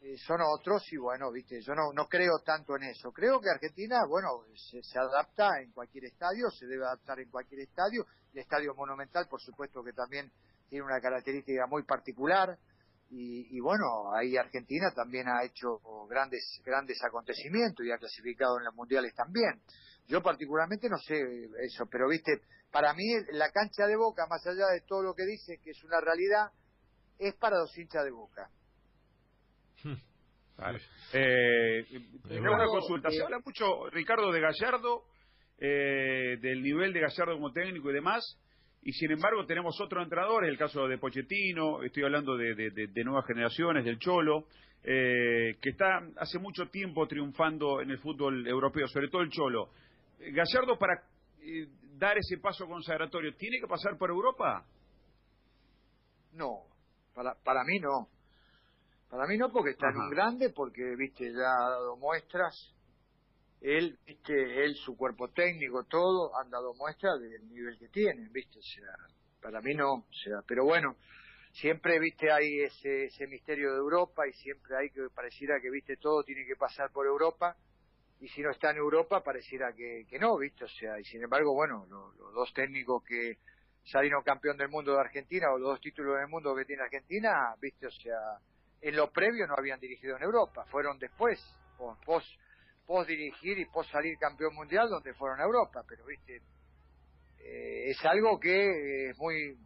eh, 0.00 0.18
son 0.18 0.40
otros 0.42 0.82
y 0.92 0.98
bueno, 0.98 1.32
viste, 1.32 1.62
yo 1.62 1.74
no, 1.74 1.92
no 1.94 2.06
creo 2.06 2.40
tanto 2.44 2.76
en 2.76 2.84
eso. 2.84 3.10
Creo 3.12 3.40
que 3.40 3.48
Argentina, 3.48 4.04
bueno, 4.06 4.44
se, 4.54 4.98
adapta 4.98 5.60
en 5.62 5.72
cualquier 5.72 6.04
estadio, 6.04 6.50
se 6.50 6.66
debe 6.66 6.84
adaptar 6.84 7.20
en 7.20 7.30
cualquier 7.30 7.62
estadio. 7.62 8.04
El 8.32 8.40
estadio 8.40 8.74
monumental, 8.74 9.26
por 9.28 9.40
supuesto 9.40 9.82
que 9.82 9.92
también 9.92 10.30
tiene 10.68 10.84
una 10.84 11.00
característica 11.00 11.66
muy 11.66 11.84
particular. 11.84 12.58
Y, 13.10 13.56
y, 13.56 13.60
bueno, 13.60 14.12
ahí 14.14 14.36
Argentina 14.36 14.92
también 14.94 15.28
ha 15.28 15.42
hecho 15.44 15.80
grandes 16.08 16.60
grandes 16.64 17.02
acontecimientos 17.02 17.84
y 17.84 17.90
ha 17.90 17.98
clasificado 17.98 18.58
en 18.58 18.64
los 18.64 18.74
mundiales 18.74 19.14
también. 19.14 19.62
Yo 20.06 20.22
particularmente 20.22 20.88
no 20.88 20.98
sé 20.98 21.16
eso, 21.64 21.86
pero 21.90 22.08
viste, 22.08 22.40
para 22.70 22.92
mí 22.94 23.04
la 23.32 23.50
cancha 23.50 23.86
de 23.86 23.96
Boca, 23.96 24.26
más 24.28 24.46
allá 24.46 24.66
de 24.72 24.82
todo 24.86 25.02
lo 25.02 25.14
que 25.14 25.24
dice 25.24 25.58
que 25.62 25.70
es 25.70 25.84
una 25.84 26.00
realidad, 26.00 26.50
es 27.18 27.34
para 27.34 27.58
los 27.58 27.76
hinchas 27.76 28.04
de 28.04 28.10
Boca. 28.10 28.50
Vale. 30.56 30.80
Eh, 31.12 31.86
una 32.30 32.66
consulta. 32.66 33.10
Se 33.10 33.22
habla 33.22 33.40
mucho, 33.44 33.88
Ricardo, 33.90 34.32
de 34.32 34.40
Gallardo, 34.40 35.04
eh, 35.58 36.36
del 36.40 36.62
nivel 36.62 36.92
de 36.92 37.00
Gallardo 37.00 37.34
como 37.34 37.52
técnico 37.52 37.90
y 37.90 37.94
demás, 37.94 38.38
y 38.82 38.92
sin 38.92 39.10
embargo 39.10 39.44
tenemos 39.44 39.80
otros 39.80 40.04
entrenadores, 40.04 40.50
el 40.50 40.58
caso 40.58 40.86
de 40.86 40.98
Pochettino, 40.98 41.82
estoy 41.82 42.04
hablando 42.04 42.36
de, 42.36 42.54
de, 42.54 43.04
nuevas 43.04 43.26
generaciones, 43.26 43.84
del 43.84 43.98
Cholo, 43.98 44.46
eh, 44.84 45.56
que 45.60 45.70
está 45.70 46.00
hace 46.16 46.38
mucho 46.38 46.66
tiempo 46.66 47.06
triunfando 47.06 47.80
en 47.80 47.90
el 47.90 47.98
fútbol 47.98 48.46
europeo, 48.46 48.86
sobre 48.88 49.08
todo 49.08 49.22
el 49.22 49.30
Cholo. 49.30 49.70
Gallardo, 50.18 50.78
para 50.78 51.02
eh, 51.42 51.68
dar 51.98 52.16
ese 52.16 52.38
paso 52.38 52.66
consagratorio, 52.66 53.34
¿tiene 53.36 53.58
que 53.60 53.66
pasar 53.66 53.98
por 53.98 54.10
Europa? 54.10 54.64
No, 56.32 56.62
para, 57.14 57.34
para 57.34 57.64
mí 57.64 57.78
no. 57.80 58.08
Para 59.10 59.26
mí 59.26 59.36
no, 59.38 59.50
porque 59.50 59.70
está 59.70 59.88
en 59.88 59.96
un 59.96 60.10
grande, 60.10 60.50
porque, 60.50 60.82
viste, 60.96 61.24
ya 61.32 61.48
ha 61.48 61.70
dado 61.70 61.96
muestras. 61.96 62.74
Él, 63.60 63.98
viste, 64.06 64.64
él, 64.64 64.74
su 64.76 64.96
cuerpo 64.96 65.28
técnico, 65.30 65.84
todo, 65.84 66.36
han 66.36 66.50
dado 66.50 66.74
muestras 66.74 67.20
del 67.20 67.48
nivel 67.48 67.76
que 67.78 67.88
tienen, 67.88 68.30
viste, 68.32 68.58
o 68.58 68.62
sea, 68.62 68.92
para 69.42 69.60
mí 69.60 69.74
no, 69.74 69.94
o 69.94 70.12
sea, 70.24 70.42
pero 70.46 70.64
bueno, 70.64 70.96
siempre, 71.52 71.98
viste, 71.98 72.30
hay 72.30 72.60
ese, 72.60 73.06
ese 73.06 73.26
misterio 73.26 73.72
de 73.72 73.78
Europa 73.78 74.26
y 74.28 74.32
siempre 74.34 74.76
hay 74.76 74.90
que 74.90 75.08
pareciera 75.14 75.60
que, 75.60 75.70
viste, 75.70 75.96
todo 75.96 76.22
tiene 76.22 76.46
que 76.46 76.54
pasar 76.56 76.90
por 76.92 77.06
Europa 77.06 77.56
y 78.20 78.28
si 78.28 78.42
no 78.42 78.50
está 78.50 78.70
en 78.70 78.78
Europa 78.78 79.22
pareciera 79.22 79.72
que, 79.72 80.04
que 80.08 80.18
no, 80.18 80.36
viste, 80.38 80.64
o 80.64 80.68
sea, 80.68 80.98
y 80.98 81.04
sin 81.04 81.22
embargo, 81.22 81.54
bueno, 81.54 81.86
los 81.86 82.34
dos 82.34 82.52
técnicos 82.52 83.02
que 83.04 83.38
salieron 83.84 84.22
campeón 84.22 84.56
del 84.56 84.68
mundo 84.68 84.92
de 84.92 85.00
Argentina 85.00 85.50
o 85.52 85.58
los 85.58 85.70
dos 85.70 85.80
títulos 85.80 86.16
del 86.18 86.28
mundo 86.28 86.54
que 86.54 86.64
tiene 86.64 86.82
Argentina, 86.82 87.54
viste, 87.60 87.86
o 87.86 87.90
sea, 87.90 88.38
en 88.80 88.96
lo 88.96 89.10
previo 89.10 89.46
no 89.46 89.54
habían 89.56 89.80
dirigido 89.80 90.16
en 90.16 90.22
Europa, 90.22 90.64
fueron 90.66 90.98
después, 90.98 91.38
post, 92.04 92.28
post 92.88 93.10
dirigir 93.10 93.58
y 93.58 93.66
post 93.66 93.90
salir 93.92 94.16
campeón 94.16 94.54
mundial 94.54 94.88
donde 94.88 95.12
fueron 95.12 95.38
a 95.40 95.44
Europa, 95.44 95.84
pero 95.86 96.06
viste, 96.06 96.40
eh, 97.38 97.90
es 97.90 98.02
algo 98.06 98.40
que 98.40 99.10
es 99.10 99.18
muy, 99.18 99.58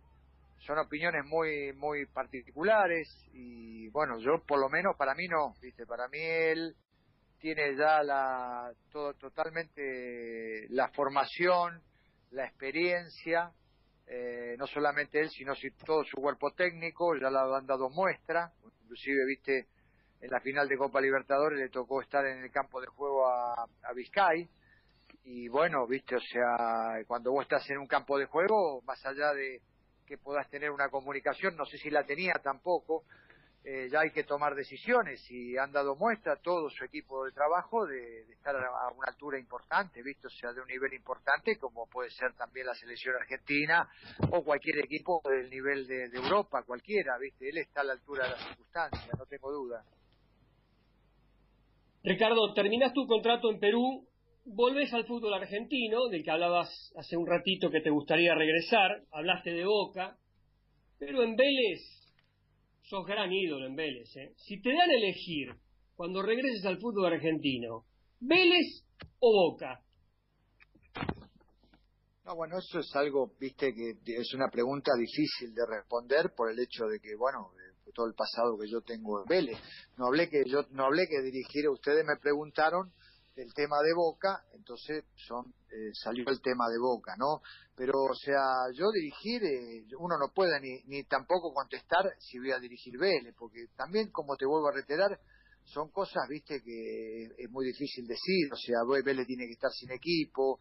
son 0.58 0.78
opiniones 0.78 1.24
muy, 1.26 1.72
muy 1.74 2.04
particulares 2.06 3.08
y 3.32 3.88
bueno, 3.90 4.18
yo 4.18 4.42
por 4.44 4.58
lo 4.58 4.68
menos 4.68 4.96
para 4.96 5.14
mí 5.14 5.28
no, 5.28 5.54
viste, 5.62 5.86
para 5.86 6.08
mí 6.08 6.18
él 6.18 6.74
tiene 7.38 7.76
ya 7.76 8.02
la, 8.02 8.72
todo, 8.90 9.14
totalmente 9.14 10.66
la 10.70 10.88
formación, 10.88 11.80
la 12.32 12.44
experiencia, 12.44 13.52
eh, 14.08 14.56
no 14.58 14.66
solamente 14.66 15.20
él, 15.20 15.30
sino 15.30 15.52
todo 15.86 16.02
su 16.02 16.16
cuerpo 16.16 16.50
técnico, 16.54 17.14
ya 17.16 17.30
lo 17.30 17.54
han 17.54 17.66
dado 17.66 17.88
muestra, 17.88 18.52
inclusive, 18.82 19.24
viste, 19.26 19.68
en 20.22 20.30
la 20.30 20.40
final 20.40 20.68
de 20.68 20.78
Copa 20.78 21.00
Libertadores 21.00 21.58
le 21.58 21.68
tocó 21.68 22.00
estar 22.00 22.24
en 22.24 22.44
el 22.44 22.50
campo 22.50 22.80
de 22.80 22.86
juego 22.86 23.28
a, 23.28 23.64
a 23.82 23.92
Vizcay, 23.94 24.48
y 25.24 25.48
bueno, 25.48 25.86
viste, 25.86 26.16
o 26.16 26.20
sea, 26.20 27.04
cuando 27.06 27.32
vos 27.32 27.42
estás 27.42 27.68
en 27.70 27.78
un 27.78 27.86
campo 27.86 28.18
de 28.18 28.26
juego, 28.26 28.80
más 28.82 29.04
allá 29.06 29.32
de 29.34 29.60
que 30.06 30.18
puedas 30.18 30.48
tener 30.50 30.70
una 30.70 30.88
comunicación, 30.88 31.56
no 31.56 31.64
sé 31.64 31.78
si 31.78 31.90
la 31.90 32.04
tenía 32.04 32.34
tampoco, 32.42 33.04
eh, 33.64 33.88
ya 33.88 34.00
hay 34.00 34.10
que 34.10 34.24
tomar 34.24 34.56
decisiones 34.56 35.24
y 35.30 35.56
han 35.56 35.70
dado 35.70 35.94
muestra 35.94 36.34
todo 36.36 36.68
su 36.68 36.84
equipo 36.84 37.24
de 37.24 37.30
trabajo 37.30 37.86
de, 37.86 38.22
estar 38.32 38.56
a 38.56 38.88
una 38.90 39.06
altura 39.06 39.38
importante, 39.38 40.02
visto 40.02 40.28
sea 40.28 40.52
de 40.52 40.60
un 40.60 40.66
nivel 40.66 40.92
importante 40.94 41.56
como 41.58 41.86
puede 41.86 42.10
ser 42.10 42.34
también 42.34 42.66
la 42.66 42.74
selección 42.74 43.14
argentina 43.14 43.88
o 44.32 44.42
cualquier 44.42 44.78
equipo 44.80 45.22
del 45.24 45.48
nivel 45.48 45.86
de, 45.86 46.06
Europa, 46.06 46.64
cualquiera, 46.64 47.16
viste, 47.18 47.48
él 47.48 47.58
está 47.58 47.82
a 47.82 47.84
la 47.84 47.92
altura 47.92 48.24
de 48.24 48.30
las 48.30 48.44
circunstancias, 48.48 49.16
no 49.16 49.26
tengo 49.26 49.52
duda. 49.52 49.84
Ricardo, 52.04 52.52
terminas 52.52 52.92
tu 52.92 53.06
contrato 53.06 53.48
en 53.48 53.60
Perú, 53.60 54.08
volvés 54.44 54.92
al 54.92 55.06
fútbol 55.06 55.34
argentino, 55.34 56.08
del 56.08 56.24
que 56.24 56.32
hablabas 56.32 56.68
hace 56.96 57.16
un 57.16 57.26
ratito 57.26 57.70
que 57.70 57.80
te 57.80 57.90
gustaría 57.90 58.34
regresar, 58.34 59.04
hablaste 59.12 59.52
de 59.52 59.64
Boca, 59.64 60.16
pero 60.98 61.22
en 61.22 61.36
Vélez 61.36 61.80
sos 62.82 63.06
gran 63.06 63.32
ídolo 63.32 63.66
en 63.66 63.76
Vélez. 63.76 64.16
¿eh? 64.16 64.32
Si 64.36 64.60
te 64.60 64.70
dan 64.70 64.90
a 64.90 64.94
elegir 64.94 65.54
cuando 65.94 66.22
regreses 66.22 66.64
al 66.66 66.80
fútbol 66.80 67.12
argentino, 67.12 67.84
¿Vélez 68.18 68.84
o 69.20 69.50
Boca? 69.50 69.80
No, 72.24 72.34
bueno, 72.34 72.58
eso 72.58 72.80
es 72.80 72.90
algo, 72.96 73.32
viste, 73.38 73.72
que 73.74 74.12
es 74.14 74.34
una 74.34 74.48
pregunta 74.48 74.90
difícil 74.98 75.54
de 75.54 75.66
responder 75.68 76.32
por 76.36 76.50
el 76.50 76.58
hecho 76.58 76.84
de 76.86 76.98
que, 77.00 77.14
bueno, 77.16 77.50
todo 77.92 78.06
el 78.06 78.14
pasado 78.14 78.58
que 78.58 78.68
yo 78.68 78.80
tengo 78.80 79.20
en 79.20 79.26
Vélez. 79.26 79.58
No 79.96 80.06
hablé 80.06 80.28
que 80.28 80.44
yo 80.46 80.64
no 80.70 80.84
hablé 80.84 81.06
que 81.08 81.20
dirigir, 81.22 81.68
ustedes 81.68 82.04
me 82.04 82.16
preguntaron 82.20 82.92
el 83.36 83.52
tema 83.54 83.76
de 83.82 83.94
Boca, 83.94 84.44
entonces 84.54 85.04
son 85.16 85.54
eh, 85.70 85.90
salió 85.94 86.28
el 86.28 86.40
tema 86.42 86.68
de 86.68 86.78
Boca, 86.78 87.14
¿no? 87.16 87.40
Pero, 87.74 87.94
o 88.02 88.14
sea, 88.14 88.42
yo 88.74 88.90
dirigir, 88.92 89.42
eh, 89.42 89.86
uno 89.98 90.18
no 90.18 90.32
puede 90.34 90.60
ni, 90.60 90.82
ni 90.84 91.04
tampoco 91.04 91.52
contestar 91.52 92.12
si 92.18 92.38
voy 92.38 92.52
a 92.52 92.58
dirigir 92.58 92.98
Vélez, 92.98 93.34
porque 93.38 93.68
también, 93.76 94.10
como 94.10 94.36
te 94.36 94.44
vuelvo 94.44 94.68
a 94.68 94.74
reiterar, 94.74 95.18
son 95.64 95.90
cosas, 95.90 96.28
viste, 96.28 96.60
que 96.62 97.24
es 97.38 97.50
muy 97.50 97.64
difícil 97.66 98.06
decir, 98.06 98.52
o 98.52 98.56
sea, 98.56 98.84
Vélez 99.02 99.26
tiene 99.26 99.46
que 99.46 99.52
estar 99.52 99.70
sin 99.70 99.92
equipo, 99.92 100.58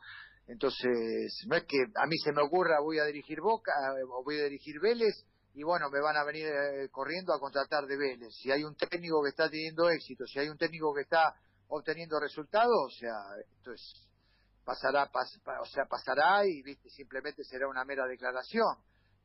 entonces, 0.47 1.45
no 1.47 1.55
es 1.55 1.63
que 1.63 1.77
a 1.95 2.07
mí 2.07 2.17
se 2.17 2.31
me 2.33 2.41
ocurra 2.41 2.81
voy 2.81 2.99
a 2.99 3.05
dirigir 3.05 3.39
Boca 3.41 3.71
eh, 3.97 4.03
o 4.03 4.23
voy 4.23 4.39
a 4.39 4.43
dirigir 4.43 4.79
Vélez 4.81 5.25
y 5.53 5.63
bueno, 5.63 5.89
me 5.89 5.99
van 5.99 6.15
a 6.15 6.23
venir 6.23 6.47
corriendo 6.91 7.33
a 7.33 7.39
contratar 7.39 7.85
de 7.85 7.97
Vélez. 7.97 8.33
Si 8.35 8.51
hay 8.51 8.63
un 8.63 8.75
técnico 8.75 9.21
que 9.21 9.29
está 9.29 9.49
teniendo 9.49 9.89
éxito, 9.89 10.25
si 10.25 10.39
hay 10.39 10.47
un 10.47 10.57
técnico 10.57 10.93
que 10.93 11.01
está 11.01 11.35
obteniendo 11.67 12.19
resultados, 12.19 12.85
o 12.85 12.97
sea, 12.97 13.15
esto 13.39 13.71
pasará, 14.63 15.09
o 15.61 15.65
sea, 15.65 15.85
pasará 15.85 16.45
y 16.45 16.61
viste 16.61 16.89
simplemente 16.89 17.43
será 17.43 17.67
una 17.67 17.83
mera 17.83 18.05
declaración. 18.05 18.77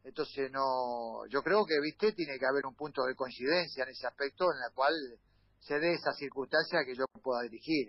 Entonces 0.05 0.51
no, 0.53 1.27
yo 1.29 1.43
creo 1.43 1.65
que 1.67 1.81
viste 1.81 2.13
tiene 2.13 2.39
que 2.39 2.47
haber 2.47 2.67
un 2.67 2.75
punto 2.75 3.05
de 3.05 3.15
coincidencia 3.15 3.85
en 3.85 3.91
ese 3.91 4.07
aspecto 4.07 4.45
en 4.53 4.61
la 4.61 4.71
cual 4.75 4.95
se 5.59 5.79
dé 5.81 5.95
esa 5.95 6.13
circunstancia 6.13 6.85
que 6.85 6.95
yo 6.95 7.07
pueda 7.23 7.43
dirigir. 7.43 7.89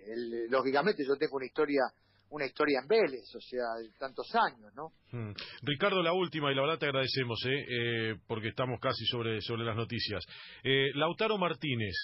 lógicamente 0.49 1.05
yo 1.05 1.15
tengo 1.15 1.37
una 1.37 1.45
historia 1.45 1.83
una 2.29 2.45
historia 2.45 2.79
en 2.81 2.87
Vélez, 2.87 3.33
o 3.35 3.41
sea, 3.41 3.75
de 3.81 3.89
tantos 3.97 4.27
años, 4.35 4.73
¿no? 4.75 4.91
Hmm. 5.11 5.33
Ricardo, 5.61 6.01
la 6.01 6.13
última, 6.13 6.51
y 6.51 6.55
la 6.55 6.61
verdad 6.61 6.79
te 6.79 6.85
agradecemos, 6.85 7.39
¿eh? 7.45 7.65
eh 7.69 8.15
porque 8.27 8.49
estamos 8.49 8.79
casi 8.79 9.05
sobre, 9.05 9.41
sobre 9.41 9.63
las 9.63 9.75
noticias. 9.75 10.23
Eh, 10.63 10.91
Lautaro 10.93 11.37
Martínez, 11.37 11.95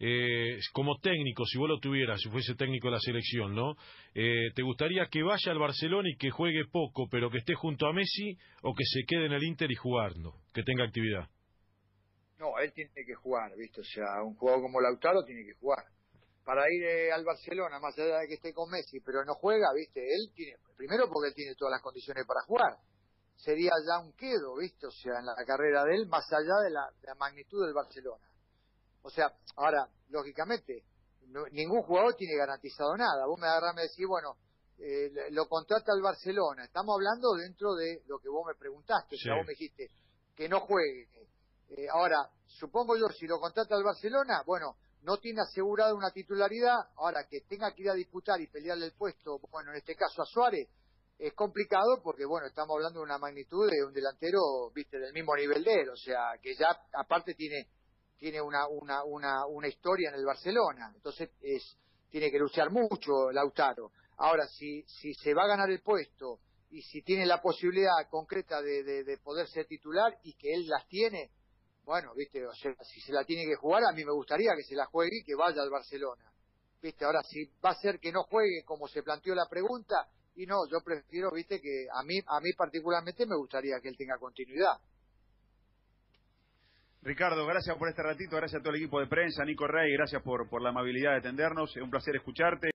eh, 0.00 0.58
como 0.72 0.98
técnico, 0.98 1.44
si 1.44 1.58
vos 1.58 1.68
lo 1.68 1.78
tuvieras, 1.78 2.20
si 2.20 2.30
fuese 2.30 2.54
técnico 2.54 2.88
de 2.88 2.92
la 2.92 3.00
selección, 3.00 3.54
¿no? 3.54 3.76
Eh, 4.14 4.50
¿Te 4.54 4.62
gustaría 4.62 5.06
que 5.06 5.22
vaya 5.22 5.52
al 5.52 5.58
Barcelona 5.58 6.08
y 6.08 6.16
que 6.16 6.30
juegue 6.30 6.64
poco, 6.72 7.06
pero 7.10 7.30
que 7.30 7.38
esté 7.38 7.54
junto 7.54 7.86
a 7.86 7.92
Messi, 7.92 8.36
o 8.62 8.74
que 8.74 8.84
se 8.84 9.02
quede 9.06 9.26
en 9.26 9.32
el 9.32 9.44
Inter 9.44 9.70
y 9.70 9.76
jugando, 9.76 10.34
que 10.54 10.62
tenga 10.62 10.84
actividad? 10.84 11.28
No, 12.38 12.58
él 12.58 12.72
tiene 12.72 12.90
que 12.94 13.14
jugar, 13.14 13.54
¿viste? 13.56 13.82
O 13.82 13.84
sea, 13.84 14.22
un 14.24 14.34
jugador 14.34 14.62
como 14.62 14.80
Lautaro 14.80 15.22
tiene 15.24 15.44
que 15.44 15.52
jugar. 15.60 15.84
Para 16.44 16.62
ir 16.72 16.82
eh, 16.82 17.12
al 17.12 17.24
Barcelona, 17.24 17.78
más 17.78 17.96
allá 17.98 18.18
de 18.18 18.28
que 18.28 18.34
esté 18.34 18.52
con 18.52 18.70
Messi, 18.70 19.00
pero 19.00 19.24
no 19.24 19.34
juega, 19.34 19.72
¿viste? 19.74 20.00
Él 20.00 20.32
tiene, 20.34 20.56
primero 20.76 21.08
porque 21.08 21.28
él 21.28 21.34
tiene 21.34 21.54
todas 21.54 21.72
las 21.72 21.82
condiciones 21.82 22.26
para 22.26 22.40
jugar. 22.42 22.78
Sería 23.36 23.70
ya 23.86 24.04
un 24.04 24.12
quedo, 24.14 24.56
¿viste? 24.56 24.86
O 24.86 24.90
sea, 24.90 25.18
en 25.18 25.26
la 25.26 25.34
carrera 25.46 25.84
de 25.84 25.94
él, 25.96 26.06
más 26.06 26.26
allá 26.32 26.56
de 26.64 26.70
la 26.70 27.14
magnitud 27.16 27.64
del 27.64 27.74
Barcelona. 27.74 28.24
O 29.02 29.10
sea, 29.10 29.32
ahora, 29.56 29.88
lógicamente, 30.08 30.84
ningún 31.52 31.82
jugador 31.82 32.14
tiene 32.14 32.36
garantizado 32.36 32.96
nada. 32.96 33.26
Vos 33.26 33.38
me 33.38 33.46
agarrás 33.46 33.72
y 33.72 33.76
me 33.76 33.82
decís, 33.82 34.06
bueno, 34.06 34.36
eh, 34.78 35.30
lo 35.30 35.46
contrata 35.48 35.92
el 35.94 36.02
Barcelona. 36.02 36.64
Estamos 36.64 36.94
hablando 36.94 37.34
dentro 37.34 37.74
de 37.74 38.02
lo 38.06 38.18
que 38.18 38.28
vos 38.28 38.46
me 38.46 38.54
preguntaste. 38.54 39.16
O 39.16 39.18
sea, 39.18 39.36
vos 39.36 39.46
me 39.46 39.52
dijiste 39.52 39.90
que 40.34 40.48
no 40.48 40.60
juegue. 40.60 41.08
Eh, 41.68 41.86
ahora, 41.92 42.28
supongo 42.46 42.96
yo, 42.96 43.08
si 43.08 43.26
lo 43.26 43.38
contrata 43.38 43.76
el 43.76 43.84
Barcelona, 43.84 44.42
bueno, 44.44 44.76
no 45.02 45.18
tiene 45.18 45.40
asegurada 45.42 45.94
una 45.94 46.10
titularidad. 46.10 46.76
Ahora, 46.96 47.26
que 47.28 47.40
tenga 47.42 47.72
que 47.74 47.82
ir 47.82 47.90
a 47.90 47.94
disputar 47.94 48.40
y 48.40 48.46
pelearle 48.46 48.86
el 48.86 48.92
puesto, 48.92 49.38
bueno, 49.50 49.70
en 49.70 49.78
este 49.78 49.94
caso 49.94 50.22
a 50.22 50.26
Suárez, 50.26 50.68
es 51.18 51.34
complicado 51.34 52.00
porque, 52.02 52.24
bueno, 52.24 52.46
estamos 52.46 52.74
hablando 52.74 53.00
de 53.00 53.04
una 53.04 53.18
magnitud 53.18 53.70
de 53.70 53.84
un 53.84 53.92
delantero, 53.92 54.70
viste, 54.74 54.98
del 54.98 55.12
mismo 55.12 55.34
nivel 55.36 55.62
de 55.62 55.74
él, 55.82 55.88
o 55.90 55.96
sea, 55.96 56.32
que 56.42 56.54
ya 56.54 56.68
aparte 56.94 57.34
tiene 57.34 57.68
tiene 58.18 58.42
una, 58.42 58.68
una, 58.68 59.02
una, 59.02 59.46
una 59.46 59.66
historia 59.66 60.10
en 60.10 60.16
el 60.16 60.26
Barcelona, 60.26 60.92
entonces 60.94 61.30
es 61.40 61.78
tiene 62.10 62.30
que 62.30 62.38
luchar 62.38 62.70
mucho 62.70 63.30
Lautaro. 63.32 63.92
Ahora, 64.18 64.46
si, 64.46 64.82
si 64.82 65.14
se 65.14 65.32
va 65.32 65.44
a 65.44 65.48
ganar 65.48 65.70
el 65.70 65.80
puesto 65.80 66.40
y 66.70 66.82
si 66.82 67.02
tiene 67.02 67.24
la 67.24 67.40
posibilidad 67.40 67.92
concreta 68.10 68.60
de, 68.60 68.82
de, 68.82 69.18
poder 69.18 69.46
ser 69.48 69.66
titular 69.66 70.18
y 70.22 70.34
que 70.34 70.52
él 70.52 70.66
las 70.68 70.86
tiene, 70.88 71.30
bueno, 71.90 72.14
viste, 72.14 72.46
o 72.46 72.54
sea, 72.54 72.72
si 72.84 73.00
se 73.00 73.12
la 73.12 73.24
tiene 73.24 73.44
que 73.44 73.56
jugar, 73.56 73.82
a 73.82 73.92
mí 73.92 74.04
me 74.04 74.12
gustaría 74.12 74.54
que 74.54 74.62
se 74.62 74.76
la 74.76 74.86
juegue 74.86 75.22
y 75.22 75.24
que 75.24 75.34
vaya 75.34 75.60
al 75.60 75.70
Barcelona. 75.70 76.22
Viste, 76.80 77.04
ahora 77.04 77.20
si 77.24 77.46
va 77.60 77.70
a 77.70 77.74
ser 77.74 77.98
que 77.98 78.12
no 78.12 78.22
juegue 78.22 78.62
como 78.64 78.86
se 78.86 79.02
planteó 79.02 79.34
la 79.34 79.48
pregunta, 79.50 80.06
y 80.36 80.46
no, 80.46 80.68
yo 80.70 80.78
prefiero, 80.84 81.32
viste, 81.32 81.60
que 81.60 81.88
a 81.92 82.04
mí, 82.04 82.20
a 82.24 82.38
mí 82.40 82.52
particularmente 82.56 83.26
me 83.26 83.34
gustaría 83.34 83.80
que 83.82 83.88
él 83.88 83.96
tenga 83.96 84.18
continuidad. 84.18 84.78
Ricardo, 87.02 87.44
gracias 87.44 87.76
por 87.76 87.88
este 87.88 88.04
ratito, 88.04 88.36
gracias 88.36 88.60
a 88.60 88.62
todo 88.62 88.72
el 88.72 88.82
equipo 88.82 89.00
de 89.00 89.08
prensa, 89.08 89.44
Nico 89.44 89.66
Rey, 89.66 89.92
gracias 89.94 90.22
por, 90.22 90.48
por 90.48 90.62
la 90.62 90.68
amabilidad 90.68 91.10
de 91.10 91.18
atendernos, 91.18 91.76
es 91.76 91.82
un 91.82 91.90
placer 91.90 92.14
escucharte. 92.14 92.68